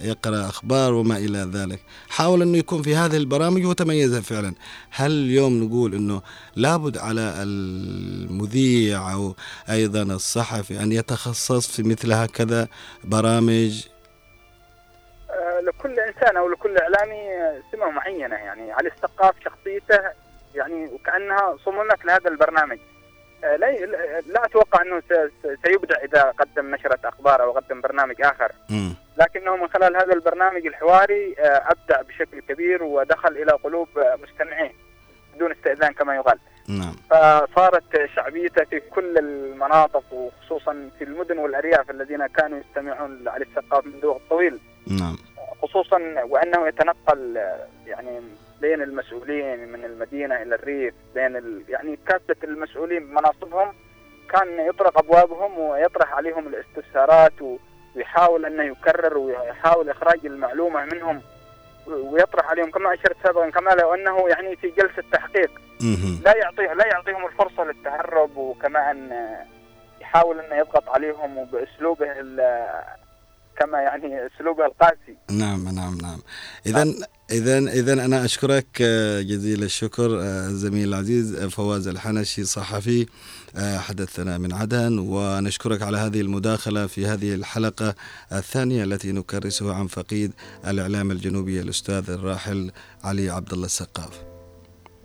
[0.00, 1.80] يقرأ أخبار وما إلى ذلك.
[2.08, 4.54] حاول إنه يكون في هذه البرامج وتميز فعلا.
[4.90, 6.22] هل اليوم نقول إنه
[6.56, 9.34] لابد على المذيع أو
[9.70, 12.68] أيضا الصحفي أن يتخصص في مثل هكذا
[13.04, 13.86] برامج؟
[15.62, 17.20] لكل إنسان أو لكل إعلامي
[17.72, 20.00] سمة معينة يعني علي السقاف شخصيته
[20.54, 22.78] يعني وكأنها صممت لهذا البرنامج.
[23.44, 23.72] آه، لا
[24.26, 25.02] لا أتوقع أنه
[25.64, 28.52] سيبدع إذا قدم نشرة أخبار أو قدم برنامج آخر.
[29.18, 33.88] لكنه من خلال هذا البرنامج الحواري آه، أبدع بشكل كبير ودخل إلى قلوب
[34.22, 34.72] مستمعيه
[35.34, 36.38] بدون استئذان كما يقال.
[36.68, 36.96] نعم.
[37.10, 44.04] فصارت شعبيته في كل المناطق وخصوصا في المدن والأرياف الذين كانوا يستمعون على الثقافه من
[44.04, 44.58] وقت طويل.
[44.86, 45.16] نعم.
[45.62, 48.20] خصوصا وأنه يتنقل آه، يعني
[48.60, 51.64] بين المسؤولين من المدينة إلى الريف بين ال...
[51.68, 53.74] يعني كافة المسؤولين بمناصبهم
[54.30, 57.32] كان يطرق أبوابهم ويطرح عليهم الاستفسارات
[57.96, 61.22] ويحاول إنه يكرر ويحاول إخراج المعلومة منهم
[61.86, 62.70] ويطرح عليهم.
[62.70, 65.50] كما أشرت سابقا كما لو أنه يعني في جلسة تحقيق.
[66.24, 69.36] لا يعطيه لا يعطيهم الفرصة للتهرب وكما ان
[70.00, 72.06] يحاول إنه يضغط عليهم وبأسلوبه
[73.60, 75.16] كما يعني اسلوبه القاسي.
[75.30, 76.18] نعم نعم نعم.
[76.66, 76.82] اذا
[77.30, 83.06] اذا اذا أنا أشكرك آه، جزيل الشكر آه، الزميل العزيز آه، فواز الحنشي صحفي
[83.56, 84.98] حدثنا من عدن.
[84.98, 87.94] ونشكرك على هذه المداخلة في هذه الحلقة
[88.32, 90.32] الثانية التي نكرسها عن فقيد
[90.66, 92.70] الإعلام الجنوبي الأستاذ الراحل
[93.04, 94.24] علي عبد الله السقاف.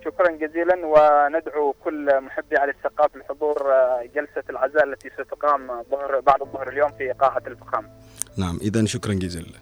[0.06, 3.58] شكرا جزيلا وندعو كل محبي علي السقاف لحضور
[4.16, 7.90] جلسة العزاء التي ستقام ظهر بعد الظهر اليوم في قاعة الفخام
[8.38, 9.60] نعم إذا شكرا جزيلا.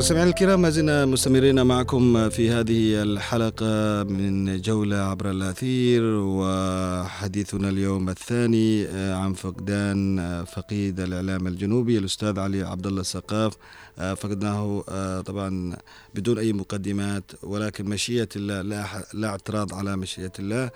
[0.00, 8.08] مستمعينا الكرام ما زلنا مستمرين معكم في هذه الحلقة من جولة عبر الأثير وحديثنا اليوم
[8.08, 13.56] الثاني عن فقدان فقيد الإعلام الجنوبي الأستاذ علي عبد الله السقاف.
[13.96, 14.84] فقدناه
[15.26, 15.76] طبعا
[16.14, 20.70] بدون أي مقدمات ولكن مشيئة الله لا, لا اعتراض على مشيئة الله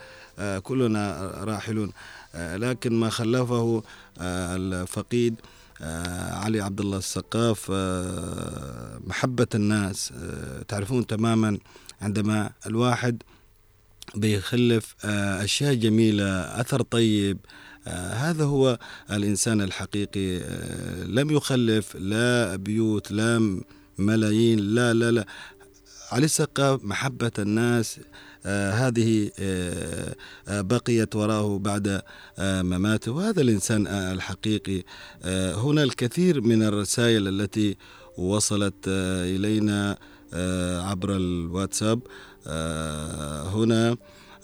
[0.60, 1.92] كلنا راحلون.
[2.34, 3.82] لكن ما خلفه
[4.20, 5.34] الفقيد
[5.80, 11.58] علي عبد الله السقاف آه، محبة الناس آه، تعرفون تماما
[12.02, 13.22] عندما الواحد
[14.14, 16.24] بيخلف أشياء جميلة
[16.60, 17.38] أثر طيب
[18.12, 18.78] هذا هو
[19.10, 20.38] الإنسان الحقيقي
[21.06, 23.60] لم يخلف لا بيوت لا
[23.98, 25.26] ملايين لا لا لا.
[26.12, 28.02] علي السقاف محبة الناس آه،
[28.46, 30.14] هذه آه،
[30.48, 32.02] آه، بقيت وراءه بعد
[32.38, 33.12] مماته.
[33.12, 34.82] وهذا الإنسان الحقيقي
[35.54, 37.76] هنا الكثير من الرسائل التي
[38.18, 39.98] وصلت إلينا
[40.82, 42.00] عبر الواتساب.
[43.54, 43.96] هنا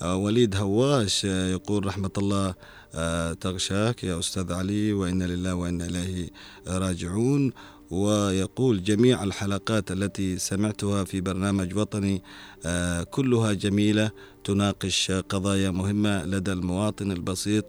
[0.02, 2.54] وليد هواش يقول رحمة الله
[3.34, 6.30] تغشاك يا أستاذ علي وإنا لله وإنا إليه
[6.66, 7.52] راجعون.
[7.90, 12.22] ويقول جميع الحلقات التي سمعتها في برنامج وطني
[12.66, 14.10] آه، كلها جميلة.
[14.44, 17.64] تناقش قضايا مهمة لدى المواطن البسيط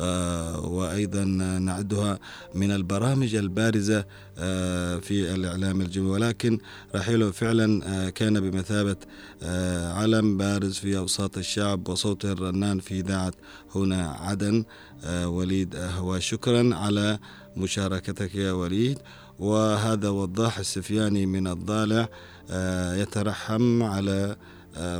[0.00, 1.24] آه، وأيضا
[1.60, 2.18] نعدها
[2.54, 4.04] من البرامج البارزة
[4.38, 6.58] آه، في الإعلام الجوي ولكن
[6.94, 8.96] رحيله فعلا كان بمثابة
[9.92, 13.32] علم بارز في أوساط الشعب وصوته الرنان في إذاعة
[13.74, 14.64] هنا عدن.
[15.24, 17.18] وليد هو شكرا على
[17.56, 18.98] مشاركتك يا وليد.
[19.38, 22.08] وهذا وضاح السفياني من الضالع
[22.50, 24.36] آه، يترحم على آه،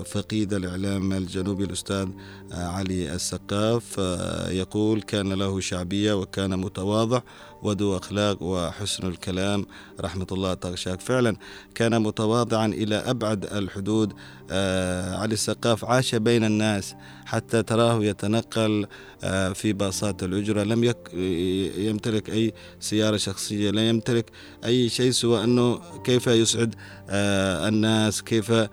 [0.05, 2.09] فقيد الإعلام الجنوبي الأستاذ
[2.53, 3.99] آه، علي السقاف
[4.49, 7.21] يقول كان له شعبية وكان متواضع
[7.63, 9.67] وذو أخلاق وحسن الكلام.
[10.01, 11.01] رحمة الله تغشاك.
[11.01, 11.37] فعلا
[11.75, 14.13] كان متواضعا إلى أبعد الحدود.
[14.51, 16.95] آه علي السقاف عاش بين الناس
[17.27, 18.87] حتى تراه يتنقل
[19.25, 20.63] آه في باصات الأجرة.
[20.63, 21.15] لم يك
[21.79, 24.31] يمتلك أي سيارة شخصية لا يمتلك
[24.65, 26.75] أي شيء سوى أنه كيف يسعد
[27.09, 28.71] آه الناس كيف آه،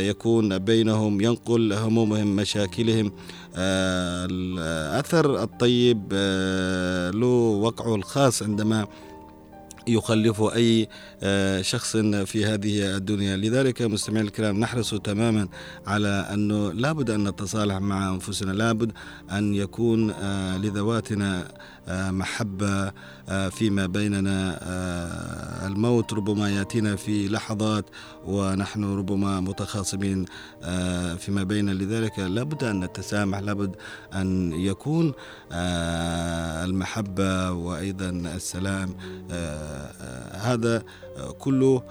[0.00, 3.12] يكون بينهم ينقل همومهم مشاكلهم.
[3.56, 7.26] آه، الأثر الطيب آه، له
[7.62, 8.86] وقعه الخاص عندما
[9.88, 10.88] يخلف أي
[11.62, 13.36] شخص في هذه الدنيا.
[13.36, 15.48] لذلك مستمعي الكرام نحرص تماما
[15.86, 18.52] على أنه لابد أن نتصالح مع أنفسنا.
[18.52, 18.92] لابد
[19.32, 20.10] أن يكون
[20.56, 21.48] لذواتنا
[21.88, 22.92] محبة
[23.50, 24.58] فيما بيننا
[25.66, 27.84] الموت ربما يأتينا في لحظات
[28.26, 30.24] ونحن ربما متخاصمين
[31.18, 31.70] فيما بيننا.
[31.70, 33.76] لذلك لابد أن نتسامح لابد
[34.14, 35.12] أن يكون
[36.66, 38.94] المحبة وأيضا السلام
[40.32, 40.82] هذا
[41.38, 41.82] كله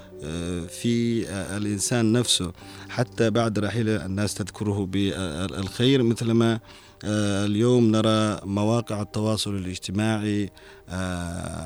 [0.67, 1.25] في
[1.57, 2.51] الإنسان نفسه.
[2.89, 6.59] حتى بعد رحيل الناس تذكره بالخير مثلما آه،
[7.03, 10.49] اليوم نرى مواقع التواصل الاجتماعي آه،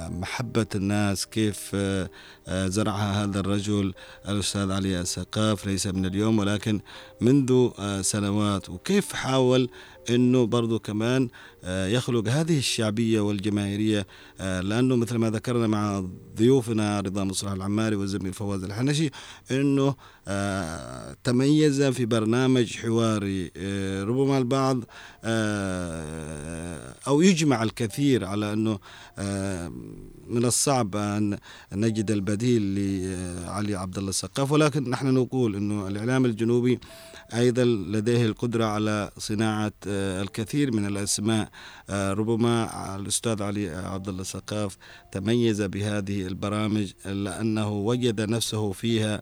[0.09, 2.09] محبة الناس كيف آه،
[2.47, 3.93] زرعها هذا الرجل
[4.29, 6.79] الأستاذ علي السقاف ليس من اليوم ولكن
[7.21, 7.69] منذ
[8.01, 8.69] سنوات.
[8.69, 9.69] وكيف حاول
[10.09, 11.29] إنه برضو كمان
[11.63, 14.07] آه، يخلق هذه الشعبية والجماهيرية
[14.39, 19.09] آه، لأنه مثل ما ذكرنا مع ضيوفنا رضا مصلح العماري والزميل فواز الحنشي
[20.27, 23.51] آه، تميز في برنامج حواري.
[24.03, 24.83] ربما البعض
[27.07, 28.79] أو يجمع الكثير على إنه
[30.29, 31.37] من الصعب أن
[31.73, 32.61] نجد البديل
[33.45, 36.79] لعلي عبد الله السقاف ولكن نحن نقول أنه الإعلام الجنوبي
[37.33, 41.49] أيضا لديه القدرة على صناعة آه، الكثير من الأسماء.
[41.89, 44.77] آه، ربما الأستاذ علي عبد الله السقاف
[45.11, 49.21] تميز بهذه البرامج لأنه وجد نفسه فيها آه،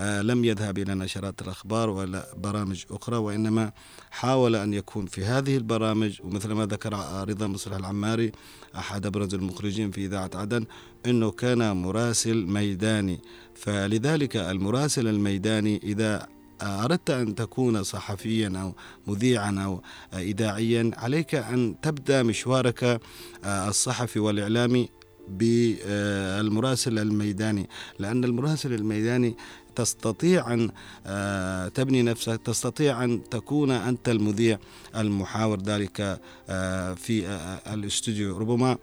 [0.00, 3.72] لم يذهب إلى نشرات الأخبار ولا برامج أخرى وإنما
[4.10, 6.20] حاول أن يكون في هذه البرامج.
[6.24, 6.92] ومثل ما ذكر
[7.28, 8.32] رضا مصلح العماري
[8.76, 10.64] أحد أبرز المخرجين في إذاعة عدن
[11.06, 13.20] أنه كان مراسل ميداني.
[13.54, 16.26] فلذلك المراسل الميداني إذا
[16.62, 18.74] أردت أن تكون صحفيا أو
[19.06, 19.82] مذيعا أو
[20.14, 23.00] إذاعيا عليك أن تبدأ مشوارك
[23.44, 24.88] الصحفي والإعلامي
[25.28, 27.68] بالمراسل الميداني.
[27.98, 29.36] لأن المراسل الميداني
[29.78, 30.70] تستطيع أن
[31.06, 34.58] آه، تبني نفسك تستطيع أن تكون أنت المذيع
[34.96, 38.38] المحاور ذلك آه، في آه، الإستوديو.
[38.38, 38.78] ربما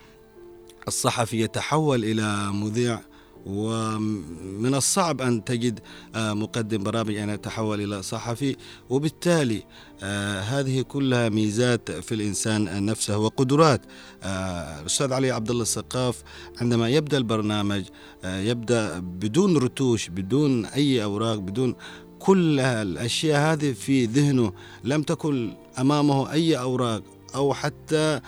[0.87, 2.99] الصحفي يتحول إلى مذيع
[3.45, 5.79] ومن الصعب أن تجد
[6.15, 8.55] آه، مقدم برامج أن يتحول إلى صحفي.
[8.89, 9.63] وبالتالي
[10.03, 13.81] آه، هذه كلها ميزات في الإنسان نفسه وقدرات.
[14.23, 16.23] آه، الأستاذ علي عبد الله السقاف
[16.61, 17.83] عندما يبدأ البرنامج
[18.23, 21.75] يبدأ بدون رتوش بدون أي أوراق بدون
[22.19, 27.03] كل الأشياء هذه في ذهنه لم تكن أمامه أي أوراق
[27.35, 28.19] أو حتى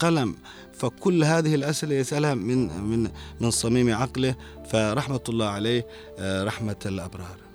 [0.00, 0.36] قلم.
[0.78, 3.10] فكل هذه الأسئلة يسألها من من
[3.40, 4.34] من صميم عقله
[4.70, 5.86] فرحمة الله عليه
[6.18, 7.45] آه، رحمة الأبرار.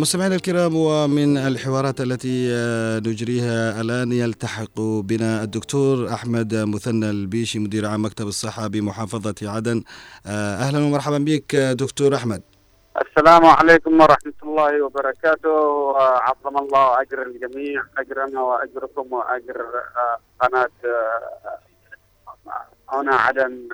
[0.00, 7.86] مستمعينا الكرام ومن الحوارات التي آه، نجريها الآن يلتحق بنا الدكتور أحمد مثنى البيشي مدير
[7.86, 9.82] عام مكتب الصحة بمحافظة عدن.
[10.26, 12.42] آه، أهلا ومرحبا بك دكتور أحمد.
[13.06, 19.60] السلام عليكم ورحمة الله وبركاته وعظم الله أجر الجميع أجرنا وأجركم وأجر
[19.96, 20.70] آه، قناة
[22.92, 23.68] هنا عدن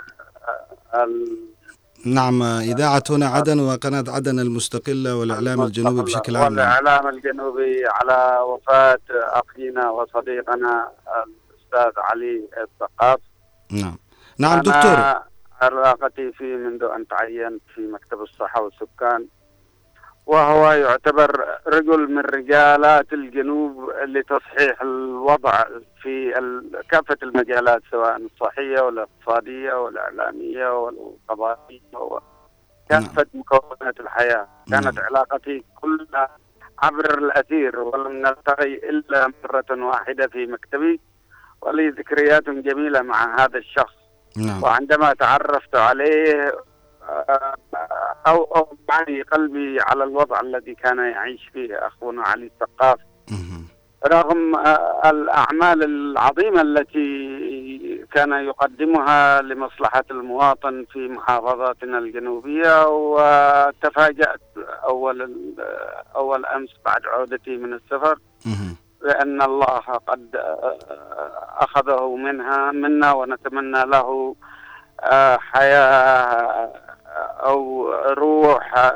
[2.07, 6.45] نعم إذاعة هنا عدن وقناة عدن المستقلة والإعلام الجنوبي بشكل عام.
[6.53, 10.89] والإعلام الجنوبي على وفاة أخينا وصديقنا
[11.27, 13.19] الأستاذ علي الثقاف.
[13.71, 13.99] نعم.
[14.39, 14.97] نعم دكتور.
[15.63, 19.27] علاقتي فيه منذ أن تعينت في مكتب الصحة والسكان.
[20.27, 25.65] وهو يعتبر رجل من رجالات الجنوب لتصحيح الوضع
[26.03, 26.33] في
[26.91, 33.41] كافة المجالات سواء الصحية والاقتصادية والإعلامية والقضائية وكافة نعم.
[33.41, 35.05] مكونات الحياة كانت نعم.
[35.05, 36.29] علاقتي كلها
[36.79, 41.01] عبر الأثير ولم نلتقي إلا مرة واحدة في مكتبي
[41.63, 43.95] ولي ذكريات جميلة مع هذا الشخص
[44.37, 44.63] نعم.
[44.63, 46.53] وعندما تعرفت عليه
[48.27, 52.99] أو أو معني قلبي على الوضع الذي كان يعيش فيه أخونا علي الثقاف.
[54.13, 54.57] رغم
[55.07, 64.41] الأعمال العظيمة التي كان يقدمها لمصلحة المواطن في محافظاتنا الجنوبية وتفاجأت
[64.85, 65.35] أول
[66.17, 68.19] أول أمس بعد عودتي من السفر
[69.03, 70.37] بأن الله قد
[71.59, 74.37] أخذه منها منا ونتمنى له
[75.39, 76.73] حياة
[77.45, 78.93] أو روح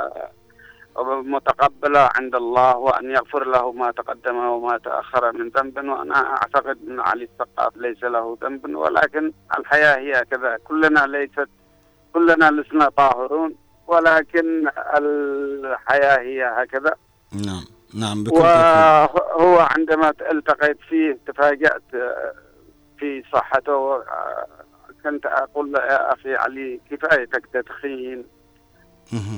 [1.07, 5.77] متقبلة عند الله وأن يغفر له ما تقدم وما تأخر من ذنب.
[5.77, 10.57] وأنا أعتقد أن علي الثقاف ليس له ذنب ولكن الحياة هي كذا.
[10.65, 11.49] كلنا ليست
[12.15, 13.55] كلنا لسنا طاهرون
[13.87, 16.95] ولكن الحياة هي هكذا.
[17.33, 17.65] نعم
[18.01, 21.83] نعم بكل وهو عندما التقيت فيه تفاجأت
[22.99, 24.03] في صحته
[25.11, 28.25] كنت أقول له يا أخي علي كفايتك تدخين؟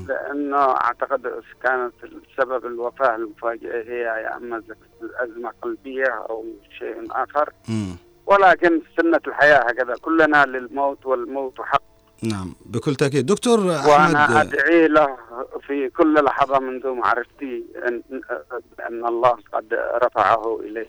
[0.08, 4.62] لأنه أعتقد كانت السبب الوفاة المفاجئة هي يا أما
[5.16, 6.44] أزمة قلبية أو
[6.78, 7.52] شيء آخر.
[8.26, 11.82] ولكن سنة الحياة هكذا كلنا للموت والموت حق.
[12.22, 13.26] نعم بكل تأكيد.
[13.26, 15.16] دكتور وأنا أحمد أدعي له
[15.66, 18.02] في كل لحظة منذ معرفتي أن,
[18.88, 20.88] أن الله قد رفعه إليه.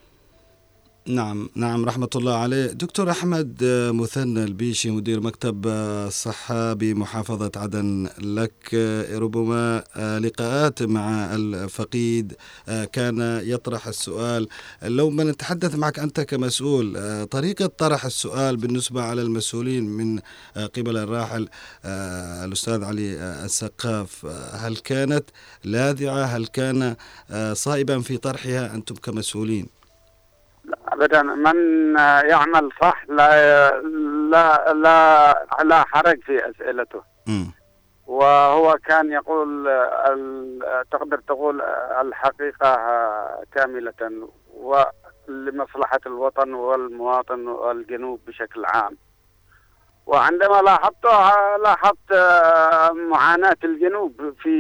[1.07, 2.65] نعم نعم رحمة الله عليه.
[2.65, 8.53] دكتور أحمد آه، مثنى البيشي مدير مكتب آه، الصحة بمحافظة عدن لك.
[8.73, 12.33] آه، ربما آه، لقاءات مع الفقيد
[12.69, 14.47] آه، كان يطرح السؤال.
[14.83, 20.19] لو ما نتحدث معك أنت كمسؤول آه، طريقة طرح السؤال بالنسبة على المسؤولين من
[20.57, 21.47] آه، قبل الراحل
[21.85, 25.23] آه، الأستاذ علي آه، السقاف آه، هل كانت
[25.63, 26.95] لاذعة؟ هل كان
[27.31, 29.80] آه، صائبا في طرحها؟ أنتم كمسؤولين.
[30.87, 31.23] أبدا.
[31.23, 31.95] من
[32.29, 33.71] يعمل صح لا
[34.31, 37.03] لا لا, لا حرج في أسئلته.
[37.27, 37.51] مم.
[38.07, 39.69] وهو كان يقول
[40.91, 41.61] تقدر تقول
[42.01, 42.77] الحقيقة
[43.55, 48.97] كاملة ولمصلحة الوطن والمواطن والجنوب بشكل عام.
[50.11, 51.05] وعندما لاحظت
[51.63, 52.11] لاحظت
[52.93, 54.33] معاناة الجنوب.
[54.41, 54.51] في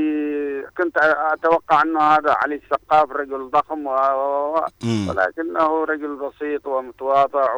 [0.77, 0.97] كنت
[1.33, 3.95] أتوقع أنه هذا علي السقاف رجل ضخم و...
[5.09, 7.55] ولكنه رجل بسيط ومتواضع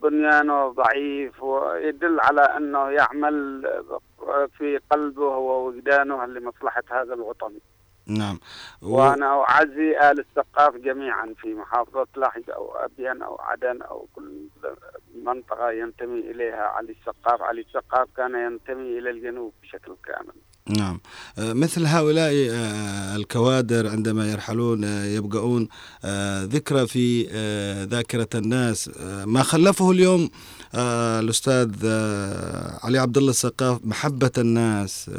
[0.00, 3.66] وبنيانه ضعيف ويدل على أنه يعمل
[4.58, 7.52] في قلبه ووجدانه لمصلحة هذا الوطن.
[8.18, 8.38] نعم.
[8.82, 14.32] و- وأنا أعزي آل السقاف جميعا في محافظة لاحق أو أبين أو عدن أو كل
[15.24, 20.34] منطقة ينتمي إليها علي السقاف علي السقاف كان ينتمي إلى الجنوب بشكل كامل.
[20.78, 21.00] نعم.
[21.38, 25.68] آه، مثل هؤلاء آه، الكوادر عندما يرحلون آه، يبقون
[26.54, 27.22] ذكرى في
[27.90, 28.90] ذاكرة الناس.
[29.26, 30.30] ما خلفه اليوم
[31.22, 31.86] الأستاذ
[32.84, 35.10] علي عبد الله السقاف محبة الناس.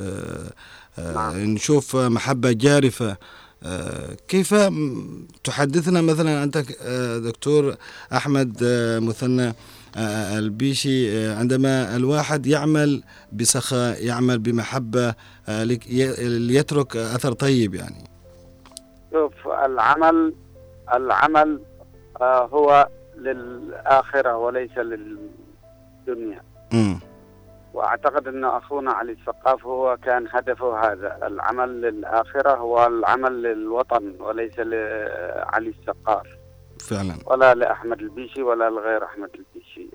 [1.36, 3.18] نشوف محبة جارفة.
[3.66, 7.76] آه، كيف م- تحدثنا مثلا أنت آه، دكتور
[8.14, 9.54] أحمد آه، مثنى
[9.96, 15.16] آه، البيشي آه، عندما الواحد يعمل بسخاء يعمل بمحبة
[15.50, 18.04] آه، ليترك أثر طيب يعني.
[19.14, 19.34] شوف
[19.66, 20.34] العمل
[20.94, 21.60] العمل
[22.22, 26.42] آه، هو للآخرة وليس للدنيا.
[26.74, 27.00] مم.
[27.74, 31.20] وأعتقد أن أخونا علي السقاف هو كان هدفه هذا.
[31.28, 36.28] العمل للآخرة هو العمل للوطن وليس لعلي السقاف
[36.90, 37.16] فعلا.
[37.26, 39.90] ولا لأحمد البيشي ولا لغير أحمد البيشي.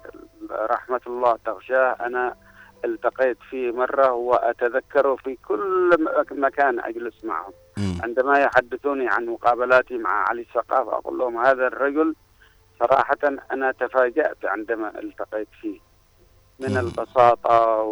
[0.51, 1.97] رحمة الله تغشاه.
[2.01, 2.35] أنا
[2.85, 7.99] التقيت فيه مرة واتذكره في كل م- مكان أجلس معهم مم.
[8.03, 12.15] عندما يحدثوني عن مقابلاتي مع علي السقاف أقول لهم هذا الرجل
[12.81, 13.17] صراحة
[13.53, 15.81] أنا تفاجأت عندما التقيت فيه.
[16.61, 16.79] من مم.
[16.79, 17.83] البساطة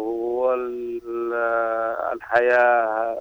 [2.11, 3.17] والحياة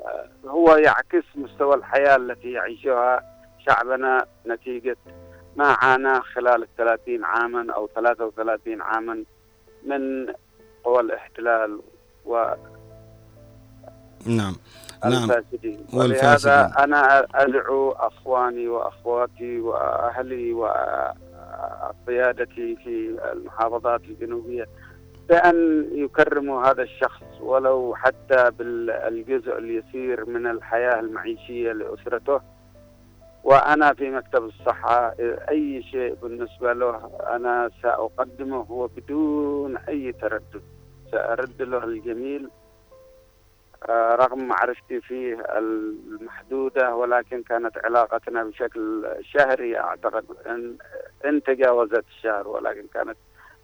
[0.47, 3.23] هو يعكس مستوى الحياة التي يعيشها
[3.67, 4.97] شعبنا نتيجة
[5.57, 9.25] ما عاناه خلال الثلاثين عاما أو ثلاثة وثلاثين عاما
[9.87, 10.27] من
[10.85, 11.81] قوى الاحتلال
[14.27, 14.57] نعم
[15.05, 16.53] نعم والفاسدين والفاسدين.
[16.53, 20.53] ولهذا أنا أدعو أخواني وأخواتي وأهلي
[22.07, 24.67] وقيادتي في المحافظات الجنوبية
[25.29, 32.41] بأن يكرموا هذا الشخص ولو حتى بالجزء اليسير من الحياة المعيشية لأسرته.
[33.45, 35.15] وأنا في مكتب الصحة
[35.51, 40.63] أي شيء بالنسبة له أنا سأقدمه وبدون أي تردد.
[41.13, 42.51] سأرد له الجميل
[43.89, 49.79] آه، رغم معرفتي فيه المحدودة ولكن كانت علاقتنا بشكل شهري.
[49.79, 50.25] أعتقد
[51.25, 53.17] أن, تجاوزت الشهر ولكن كانت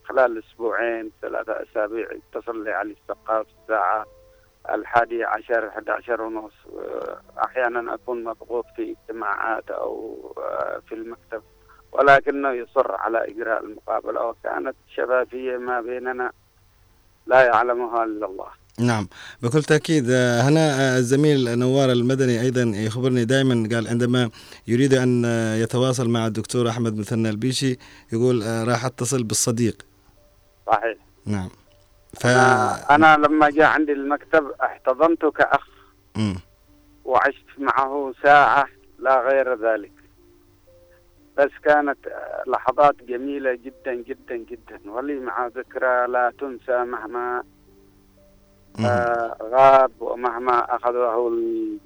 [0.08, 4.06] خلال أسبوعين ثلاثة أسابيع يتصل لي علي السقاف الساعة
[4.70, 6.52] الحادية عشر 11 ونص.
[6.78, 11.42] آه، أحيانا أكون مضغوط في اجتماعات أو آه، في المكتب
[11.92, 16.32] ولكنه يصر على إجراء المقابلة وكانت شفافية ما بيننا
[17.26, 18.46] لا يعلمها إلا الله.
[18.78, 19.08] نعم
[19.42, 20.06] بكل تأكيد.
[20.10, 24.30] آه، هنا الزميل نوار المدني أيضا يخبرني دائما قال عندما
[24.68, 25.24] يريد أن
[25.62, 27.78] يتواصل مع الدكتور أحمد مثنى البيشي
[28.12, 29.91] يقول راح أتصل بالصديق.
[30.66, 30.96] صحيح.
[31.26, 31.48] نعم.
[32.20, 32.26] ف...
[32.26, 35.66] أنا, أنا لما جاء عندي المكتب احتضنته كأخ.
[36.16, 36.36] مم.
[37.04, 38.66] وعشت معه ساعة
[38.98, 39.92] لا غير ذلك.
[41.38, 41.98] بس كانت
[42.46, 44.90] لحظات جميلة جدا جدا جدا.
[44.90, 47.42] ولي مع ذكرى لا تنسى مهما.
[48.80, 51.78] آه، غاب ومهما أخذه ال-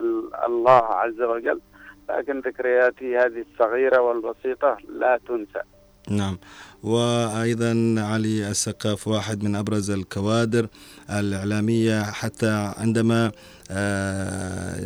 [0.00, 1.60] ال- الله عز وجل.
[2.08, 5.62] لكن ذكرياتي هذه الصغيرة والبسيطة لا تنسى.
[6.10, 6.38] نعم.
[6.82, 10.68] وأيضا علي السقاف واحد من أبرز الكوادر
[11.10, 13.32] الإعلامية حتى عندما
[13.70, 14.82] آه،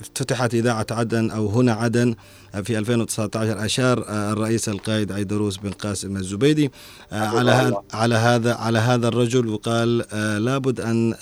[0.00, 2.14] افتتحت إذاعة عدن أو هنا عدن
[2.62, 6.70] في 2019 أشار الرئيس القائد عيدروس بن قاسم الزبيدي
[7.12, 11.14] آه، على هذا على هذا على هذا الرجل وقال آه، لابد أن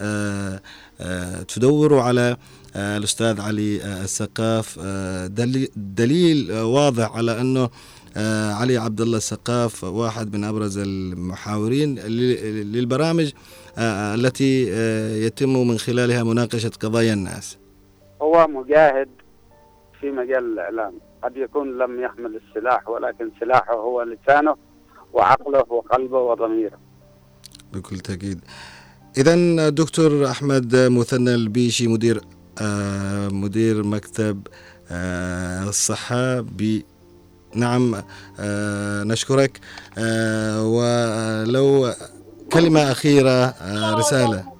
[1.48, 2.36] تدوروا على
[2.76, 4.78] الأستاذ علي السقاف
[5.76, 7.70] دليل واضح على آه،
[8.60, 13.32] علي عبد الله السقاف واحد من أبرز المحاورين للبرامج
[13.78, 17.58] آه، التي آه، يتم من خلالها مناقشة قضايا الناس.
[18.22, 19.08] هو مجاهد
[20.00, 20.92] في مجال الإعلام،
[21.24, 24.56] قد يكون لم يحمل السلاح ولكن سلاحه هو لسانه
[25.12, 26.78] وعقله وقلبه وضميره.
[27.72, 28.40] بكل تأكيد.
[29.18, 32.20] اذا دكتور أحمد مثنى البيشي مدير
[33.32, 34.46] مدير مكتب
[35.68, 36.80] الصحة ب
[37.56, 37.94] نعم
[38.40, 39.60] آه نشكرك
[39.98, 41.92] آه ولو
[42.52, 44.56] كلمة أخيرة آه رسالة.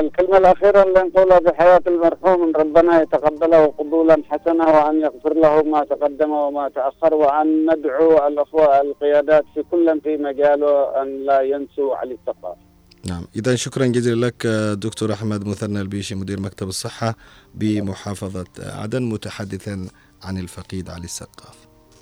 [0.00, 5.62] الكلمة الأخيرة اللي نقولها في حياة المرحوم أن ربنا يتقبله قبولا حسنا وأن يغفر له
[5.62, 11.96] ما تقدم وما تأخر وأن ندعو الأخوة القيادات في كل في مجاله أن لا ينسوا
[11.96, 12.72] علي الثقافة
[13.08, 13.24] نعم.
[13.36, 14.46] إذا شكرا جزيلا لك
[14.78, 17.14] دكتور أحمد مثنى البيشي مدير مكتب الصحة
[17.54, 19.88] بمحافظة عدن متحدثا
[20.22, 21.56] عن الفقيد علي السقاف.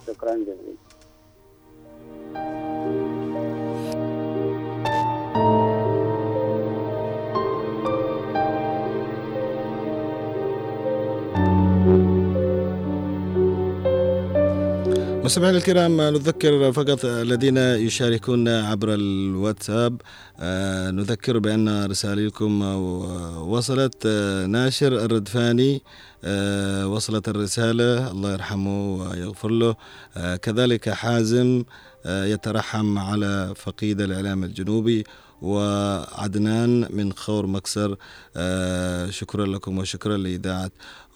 [0.06, 0.76] شكرا جزيلا.
[15.30, 20.00] مستمعينا الكرام نذكر فقط الذين يشاركون عبر الواتساب.
[20.40, 22.62] آه، نذكر بأن رسائلكم
[23.52, 25.82] وصلت آه، ناشر الردفاني
[26.24, 29.76] آه، وصلت الرسالة الله يرحمه ويغفر له.
[30.36, 31.64] كذلك حازم
[32.06, 35.04] يترحم على فقيد الإعلام الجنوبي
[35.42, 37.96] وعدنان من خور مكسر.
[39.10, 40.70] شكرا لكم وشكرا لإذاعة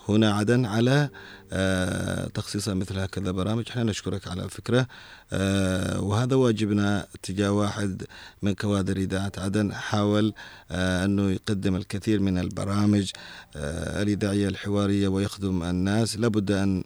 [0.08, 1.08] هنا عدن على
[1.52, 3.64] آه، تخصيصها مثل هكذا برامج.
[3.70, 4.86] إحنا نشكرك على الفكرة
[5.32, 8.02] آه، وهذا واجبنا تجاه واحد
[8.42, 9.72] من كوادر إذاعة عدن.
[9.72, 10.32] حاول
[10.70, 13.10] آه، أنه يقدم الكثير من البرامج
[13.56, 16.16] الإذاعية الحوارية ويخدم الناس.
[16.16, 16.84] لابد أن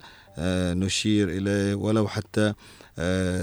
[0.78, 2.54] نشير إليه ولو حتى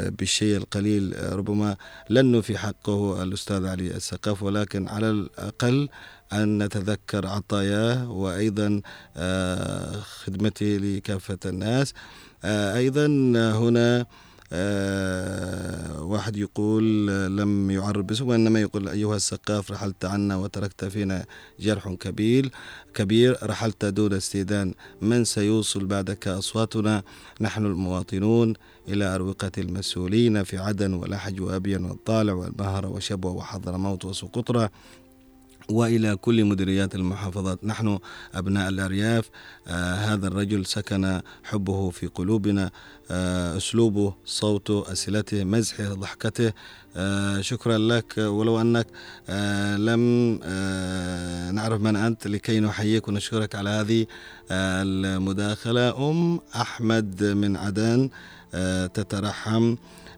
[0.10, 1.34] بالشيء القليل.
[1.34, 1.78] ربما
[2.10, 5.90] لن في حقه الأستاذ علي السقاف ولكن على الأقل
[6.34, 8.82] أن نتذكر عطاياه وأيضا
[9.18, 11.94] آه، خدمته لكافة الناس.
[12.44, 13.06] آه، أيضا
[13.36, 14.06] هنا
[14.54, 17.08] أه واحد يقول
[17.38, 21.26] لم يعرب باسمه وإنما يقول أيها السقاف رحلت عنا وتركت فينا
[21.60, 22.52] جرح كبير
[22.94, 24.74] كبير رحلت دون استئذان.
[25.02, 27.04] من سيوصل بعدك أصواتنا؟
[27.42, 28.54] نحن المواطنون
[28.88, 34.72] إلى أروقة المسؤولين في عدن ولحج وأبين والطالع والبهرة وشبوة وحضرموت وسقطرة
[35.70, 37.64] وإلى كل مديريات المحافظات.
[37.64, 38.00] نحن
[38.34, 39.30] أبناء الأرياف.
[39.68, 42.72] آه هذا الرجل سكن حبه في قلوبنا.
[43.12, 46.54] آه أسلوبه صوته أسئلته مزحه ضحكته.
[46.96, 48.18] آه شكرا لك.
[48.18, 48.88] ولو أنك
[49.30, 54.06] آه لم آه نعرف من أنت لكي نحييك ونشكرك على هذه
[54.52, 56.10] آه المداخلة.
[56.10, 58.10] أم أحمد من عدن
[58.54, 59.76] آه تترحم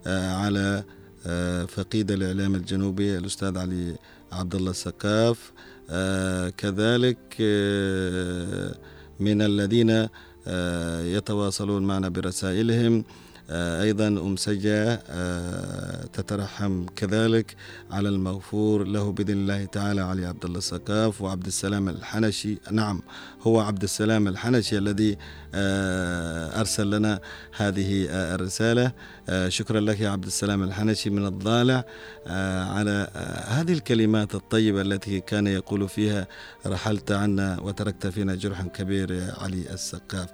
[0.08, 0.84] آه على
[1.28, 3.96] آه فقيد الإعلام الجنوبي الأستاذ علي
[4.32, 5.52] عبد الله السقاف.
[5.90, 8.76] آه كذلك آه
[9.20, 10.08] من الذين
[10.48, 13.04] آه يتواصلون معنا برسائلهم.
[13.50, 17.56] أيضا أم سجا آه تترحم كذلك
[17.92, 22.58] على المغفور له بإذن الله تعالى علي عبد الله السقاف وعبد السلام الحنشي.
[22.72, 23.02] نعم
[23.42, 25.18] هو عبد السلام الحنشي الذي
[25.54, 27.20] آه أرسل لنا
[27.58, 28.92] هذه آه الرسالة.
[29.30, 31.84] آه شكرا لك يا عبد السلام الحنشي من الضالع.
[32.28, 36.28] آه على آه هذه الكلمات الطيبة التي كان يقول فيها
[36.66, 40.30] رحلت عنا وتركت فينا جرحا كبير يا علي السقاف.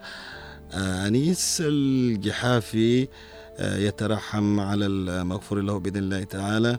[0.73, 3.07] أنيس الجحافي
[3.57, 6.77] آه، يترحم على المغفور له بإذن الله تعالى.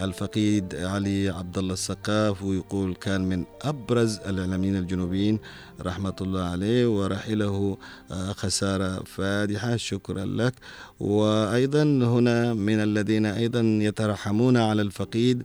[0.00, 5.38] الفقيد علي عبد الله السقاف ويقول كان من أبرز الاعلاميين الجنوبيين
[5.80, 7.78] رحمة الله عليه ورحله
[8.10, 10.54] آه، خسارة فادحة شكرا لك.
[11.00, 15.42] وأيضا هنا من الذين أيضا يترحمون على الفقيد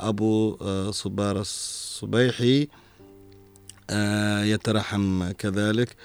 [0.00, 2.68] أبو آه، صبار الصبيحي
[4.42, 5.96] يترحم كذلك.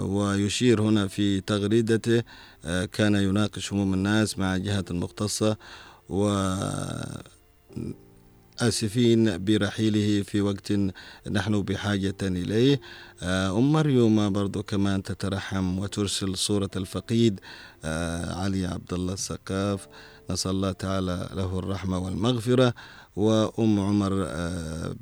[0.00, 2.22] ويشير هنا في تغريدته
[2.64, 5.56] آه، كان يناقش هموم الناس مع جهات مختصة
[6.08, 6.44] و
[8.60, 10.72] آسفين برحيله في وقت
[11.30, 12.80] نحن بحاجة إليه.
[13.22, 17.40] أم مريم برضو كمان تترحم وترسل صورة الفقيد
[17.84, 19.88] علي عبد الله السقاف.
[20.30, 22.74] نسأل الله تعالى له الرحمة والمغفرة.
[23.16, 24.10] وأم عمر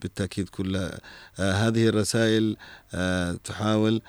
[0.02, 0.76] بالتأكيد كل
[1.36, 2.56] هذه الرسائل
[3.44, 4.02] تحاول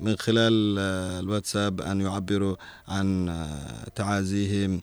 [0.00, 0.78] من خلال
[1.22, 2.56] الواتساب أن يعبروا
[2.88, 3.36] عن
[3.94, 4.80] تعازيهم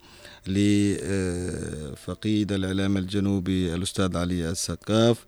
[0.48, 5.26] لفقيد الإعلام الجنوبي الأستاذ علي السقاف.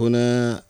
[0.00, 0.62] هنا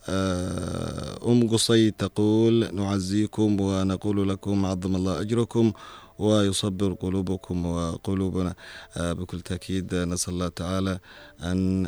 [1.27, 5.73] أم قصي تقول نعزيكم ونقول لكم عظم الله أجركم
[6.19, 8.55] ويصبر قلوبكم وقلوبنا.
[8.97, 10.99] بكل تأكيد نسأل الله تعالى
[11.43, 11.87] أن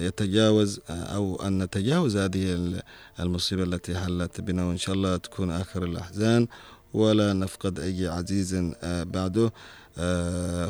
[0.00, 2.72] يتجاوز أو أن نتجاوز هذه
[3.20, 6.46] المصيبة التي حلت بنا وإن شاء الله تكون آخر الأحزان.
[6.94, 9.52] ولا نفقد أي عزيز بعده.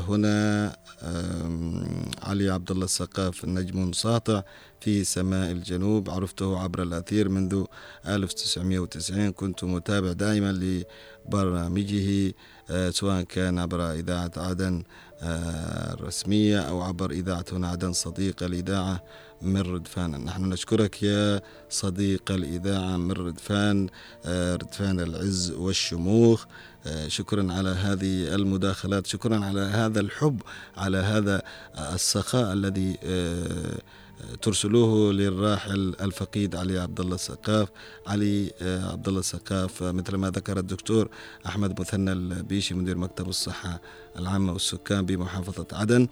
[0.09, 0.37] هنا
[2.23, 4.43] علي عبد الله السقاف نجم ساطع
[4.81, 7.65] في سماء الجنوب عرفته عبر الأثير منذ
[8.07, 10.85] 1990 كنت متابع دائما
[11.27, 12.35] لبرامجه
[12.91, 14.83] سواء كان عبر إذاعة عدن
[15.23, 19.03] الرسمية أو عبر إذاعة هنا عدن صديق الإذاعة
[19.43, 21.41] من ردفان نحن نشكرك يا
[21.71, 23.89] صديق الإذاعة من ردفان
[24.27, 26.45] ردفان العز والشموخ.
[27.07, 30.43] شكرا على هذه المداخلات شكرا على هذا الحب
[30.77, 31.43] على هذا
[31.79, 32.99] السخاء الذي
[34.43, 37.69] ترسلوه للراحل الفقيد علي عبد الله السقاف.
[38.07, 41.09] علي عبد الله السقاف مثل ما ذكر الدكتور
[41.47, 43.81] أحمد مثنى البيشي مدير مكتب الصحة
[44.19, 46.09] العامة والسكان بمحافظة عدن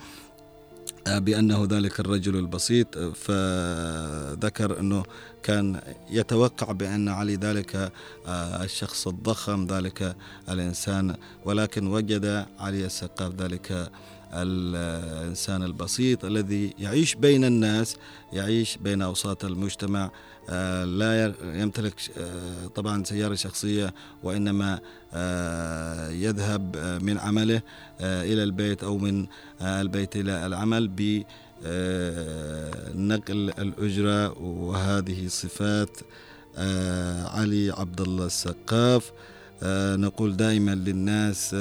[1.07, 2.99] بأنه ذلك الرجل البسيط.
[2.99, 5.03] فذكر أنه
[5.43, 5.81] كان
[6.11, 7.93] يتوقع بأن علي ذلك
[8.29, 10.17] الشخص الضخم ذلك
[10.49, 13.91] الإنسان ولكن وجد علي السقاف ذلك
[14.35, 17.97] الإنسان البسيط الذي يعيش بين الناس
[18.33, 20.11] يعيش بين أوساط المجتمع
[20.85, 21.95] لا يمتلك
[22.75, 24.81] طبعا سيارة شخصية وإنما
[26.11, 27.63] يذهب من عمله
[28.01, 29.27] إلى البيت أو من
[29.63, 31.23] البيت إلى العمل ب
[32.95, 35.99] نقل الأجرة وهذه صفات
[37.37, 39.13] علي عبد الله السقاف.
[39.97, 41.53] نقول دائما للناس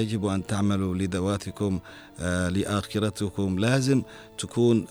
[0.00, 1.80] يجب أن تعملوا لذواتكم
[2.20, 3.58] لآخرتكم.
[3.58, 4.02] لازم
[4.38, 4.88] تكون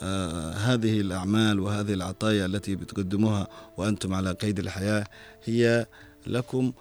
[0.57, 3.47] هذه الأعمال وهذه العطايا التي بتقدموها
[3.77, 5.05] وأنتم على قيد الحياة
[5.43, 5.87] هي
[6.27, 6.73] لكم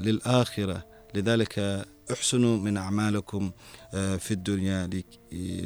[0.00, 0.84] للآخرة.
[1.14, 3.50] لذلك احسنوا من أعمالكم
[3.92, 4.90] في الدنيا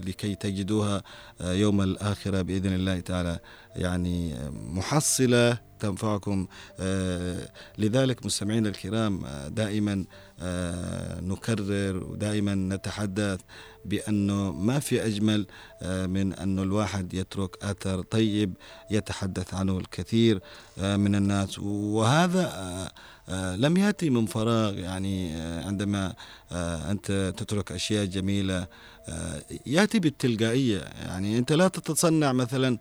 [0.06, 1.02] لكي تجدوها
[1.40, 3.38] يوم الآخرة بإذن الله تعالى.
[3.76, 6.46] يعني محصلة تنفعكم.
[7.78, 10.04] لذلك مستمعينا الكرام دائما
[11.22, 13.40] نكرر ودائما نتحدث
[13.84, 15.46] بأنه ما في أجمل
[15.84, 18.56] من أن الواحد يترك أثر طيب
[18.90, 20.40] يتحدث عنه الكثير
[20.78, 21.58] من الناس.
[21.58, 22.90] وهذا
[23.56, 24.78] لم يأتي من فراغ.
[24.78, 26.14] يعني عندما
[26.90, 28.66] أنت تترك أشياء جميلة
[29.66, 30.78] يأتي بالتلقائية.
[30.78, 32.78] يعني أنت لا تتصنع مثلا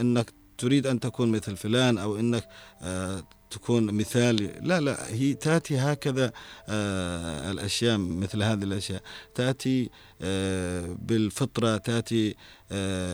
[0.00, 2.48] أنك تريد أن تكون مثل فلان أو أنك
[3.56, 4.60] تكون مثالي.
[4.62, 6.32] لا لا هي تأتي هكذا
[7.50, 9.02] الأشياء مثل هذه الأشياء.
[9.34, 9.90] تأتي
[11.08, 12.34] بالفطرة تأتي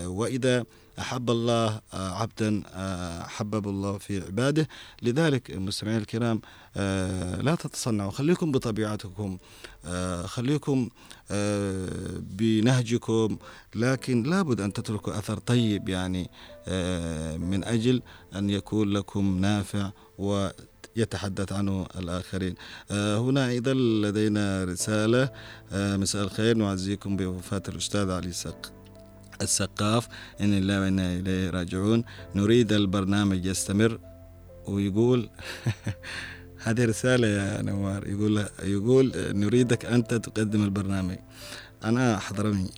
[0.06, 0.64] وإذا
[0.98, 2.62] أحب الله عبدا
[3.26, 4.68] حبب الله في عباده.
[5.02, 6.40] لذلك المستمعين الكرام
[7.46, 8.10] لا تتصنعوا.
[8.10, 9.38] خليكم بطبيعتكم
[10.24, 10.88] خليكم
[12.20, 13.36] بنهجكم.
[13.74, 16.30] لكن لابد أن تتركوا أثر طيب يعني
[17.38, 18.02] من أجل
[18.34, 19.90] أن يكون لكم نافع
[20.22, 20.48] و
[20.96, 22.54] يتحدث عنه الآخرين.
[22.90, 25.30] هنا أيضا لدينا رسالة.
[25.72, 26.56] مساء الخير.
[26.56, 28.72] نعزيكم بوفاة الأستاذ علي سق
[29.42, 30.08] السقاف.
[30.40, 32.04] إن الله وإنا إليه راجعون.
[32.34, 33.98] نريد البرنامج يستمر.
[34.66, 35.30] ويقول
[36.64, 38.06] هذه رسالة يا نوار.
[38.06, 41.18] يقول يقول نريدك أنت تقدم البرنامج.
[41.84, 42.70] أنا حضرمي.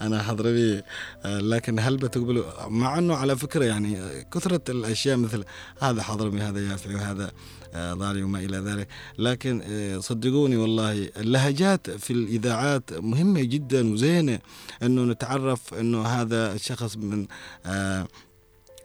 [0.00, 0.82] أنا حضرمي.
[1.24, 5.44] لكن هل بتقبلوا؟ مع أنه على فكرة يعني كثرة الأشياء مثل
[5.80, 7.32] هذا حضرمي هذا يافعي وهذا
[7.76, 8.88] ضالي وما إلى ذلك.
[9.18, 9.62] لكن
[10.00, 14.38] صدقوني والله اللهجات في الإذاعات مهمة جدا وزينة.
[14.82, 17.26] أنه نتعرف أنه هذا الشخص من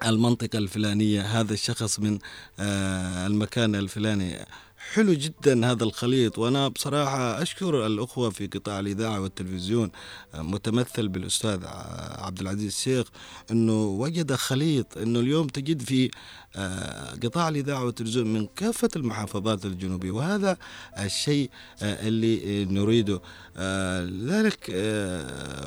[0.06, 2.20] المنطقة الفلانية هذا الشخص من
[3.30, 4.46] المكان الفلاني.
[4.80, 9.92] حلو جدا هذا الخليط وأنا بصراحة أشكر الأخوة في قطاع الإذاعة والتلفزيون
[10.34, 11.60] متمثل بالأستاذ
[12.18, 13.08] عبد العزيز الشيخ
[13.52, 16.12] إنه وجد خليط إنه اليوم تجد في
[16.56, 20.58] آه، قطاع الإذاعة والتلفزيون من كافة المحافظات الجنوبية وهذا
[21.00, 21.50] الشيء
[21.82, 23.22] آه، اللي نريده
[23.58, 24.72] آه، لذلك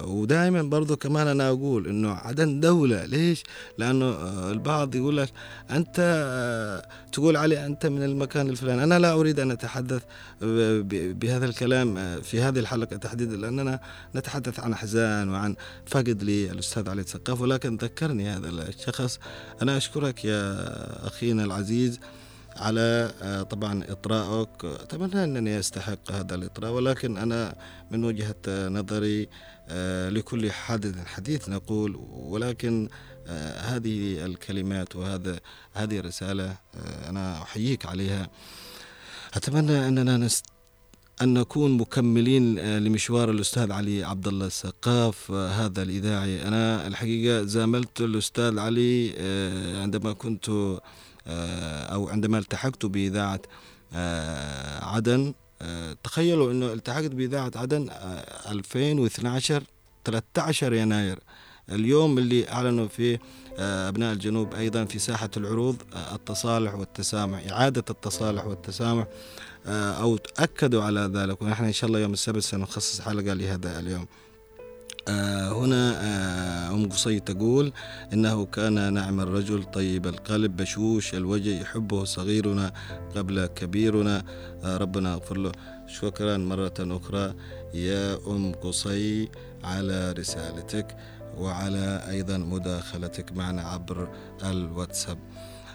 [0.05, 3.43] ودائما برضو كمان أنا أقول أنه عدن دولة ليش؟
[3.79, 4.07] لأنه
[4.51, 5.33] البعض يقول لك
[5.71, 5.99] أنت
[7.13, 10.03] تقول علي أنت من المكان الفلاني أنا لا أريد أن أتحدث
[11.21, 13.81] بهذا الكلام في هذه الحلقة تحديدا لأننا
[14.15, 19.19] نتحدث عن أحزان وعن فقد للأستاذ علي السقاف ولكن ذكرني هذا الشخص.
[19.63, 20.67] أنا أشكرك يا
[21.07, 22.01] أخينا العزيز
[22.57, 27.55] على آه، طبعا إطراءك أتمنى أنني أستحق هذا الإطراء ولكن أنا
[27.91, 29.29] من وجهة نظري
[29.69, 32.89] آه، لكل حادث حديث نقول ولكن
[33.27, 35.41] آه، هذه الكلمات وهذا
[35.73, 36.57] هذه الرسالة
[37.09, 38.29] أنا أحييك عليها.
[39.35, 40.45] أتمنى أننا نست
[41.23, 46.49] أن نكون مكملين لمشوار الأستاذ علي عبد الله السقاف هذا الإذاعي.
[46.49, 49.15] أنا الحقيقة زاملت الأستاذ علي
[49.83, 50.49] عندما كنت
[51.93, 53.41] أو عندما التحقت بإذاعة
[54.83, 55.35] عدن.
[56.05, 57.89] تخيلوا أنه التحقت بإذاعة عدن
[58.49, 59.63] 2012
[60.05, 61.19] 13 يناير.
[61.71, 63.21] اليوم اللي أعلنوا فيه
[63.59, 65.77] أبناء الجنوب أيضا في ساحة العروض
[66.13, 69.07] التصالح والتسامح إعادة التصالح والتسامح
[69.67, 71.43] آه، أو أكدوا على ذلك.
[71.43, 74.07] ونحن إن شاء الله يوم السبت سنخصص حلقة لهذا اليوم.
[75.09, 77.73] آه هنا آه أم قصي تقول
[78.13, 82.73] إنه كان نعم الرجل طيب القلب بشوش الوجه يحبه صغيرنا
[83.17, 84.25] قبل كبيرنا.
[84.65, 85.53] آه ربنا يغفر له.
[85.87, 87.35] شكرا مرة أخرى
[87.75, 89.29] يا أم قصي
[89.65, 90.97] على رسالتك.
[91.39, 94.09] وعلى أيضا مداخلتك معنا عبر
[94.45, 95.19] الواتساب.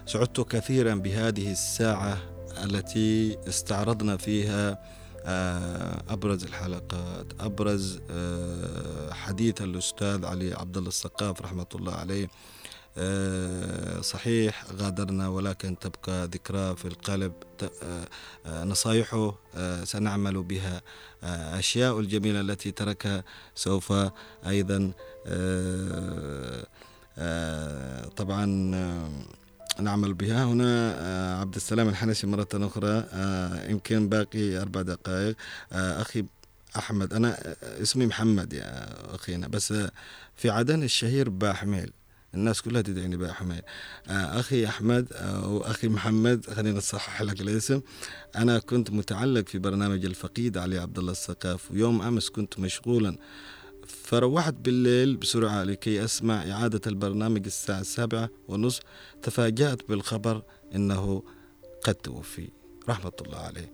[0.05, 2.17] سعدت كثيرا بهذه الساعة
[2.63, 4.79] التي استعرضنا فيها
[5.25, 12.27] آه، أبرز الحلقات أبرز آه، حديث الأستاذ علي عبد الله السقاف رحمة الله عليه.
[14.01, 17.33] صحيح غادرنا ولكن تبقى ذكرى في القلب
[18.47, 19.35] نصايحه
[19.83, 20.81] سنعمل بها
[21.59, 23.23] أشياء الجميلة التي تركها
[23.55, 23.93] سوف
[24.47, 24.91] أيضا
[28.17, 28.45] طبعا
[29.79, 30.43] نعمل بها.
[30.43, 35.35] هنا آه، عبد السلام الحنشي مرة أخرى آه، يمكن باقي أربع دقائق.
[35.71, 36.25] آه، أخي
[36.77, 39.73] أحمد أنا اسمي محمد يا أخينا بس
[40.35, 41.91] في عدن الشهير باحميل.
[42.33, 43.61] الناس كلها تدعيني باحميل
[44.07, 47.81] أخي أحمد أو أخي محمد خلينا نصحح لك الاسم.
[48.35, 53.17] أنا كنت متعلق في برنامج الفقيد علي عبد الله الثقاف ويوم أمس كنت مشغولا.
[53.87, 58.81] فروحت بالليل بسرعة لكي أسمع إعادة البرنامج الساعة السابعة ونصف
[59.23, 60.43] تفاجأت بالخبر
[60.75, 61.23] أنه
[61.83, 62.49] قد توفي.
[62.89, 63.71] رحمة الله عليه.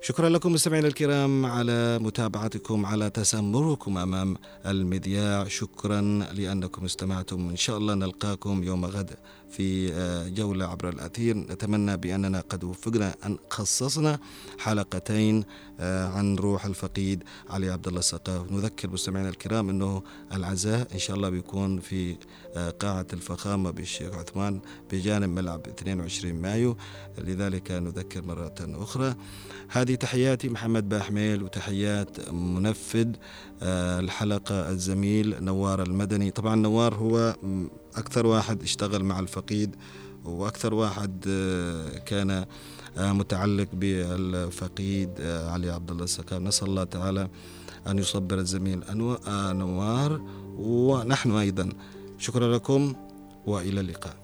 [0.00, 4.36] شكرا لكم مستمعينا الكرام على متابعتكم على تسمركم أمام
[4.66, 6.00] المذياع شكرا
[6.32, 7.48] لأنكم استمعتم.
[7.48, 9.10] إن شاء الله نلقاكم يوم غد
[9.50, 11.36] في آه، جولة عبر الأثير.
[11.36, 14.18] نتمنى بأننا قد وفقنا أن خصصنا
[14.58, 15.44] حلقتين
[15.80, 18.52] آه، عن روح الفقيد علي عبد الله السقاف.
[18.52, 22.16] نذكر مستمعينا الكرام أنه العزاء إن شاء الله بيكون في
[22.56, 24.60] آه، قاعة الفخامة بالشيخ عثمان
[24.92, 26.76] بجانب ملعب 22 مايو.
[27.18, 29.14] لذلك نذكر مرة أخرى.
[29.70, 33.08] هذه تحياتي محمد باحميل وتحيات منفذ
[33.62, 36.30] الحلقة الزميل نوار المدني.
[36.30, 37.36] طبعا نوار هو
[37.96, 39.76] أكثر واحد اشتغل مع الفقيد
[40.24, 42.44] وأكثر واحد آه، كان
[42.98, 47.28] آه، متعلق بالفقيد آه، علي عبد الله السكاب نسأل الله تعالى
[47.86, 48.84] أن يصبر الزميل
[49.28, 50.20] أنوار
[50.58, 51.68] ونحن أيضا.
[52.18, 52.94] شكرا لكم
[53.46, 54.16] وإلى اللقاء.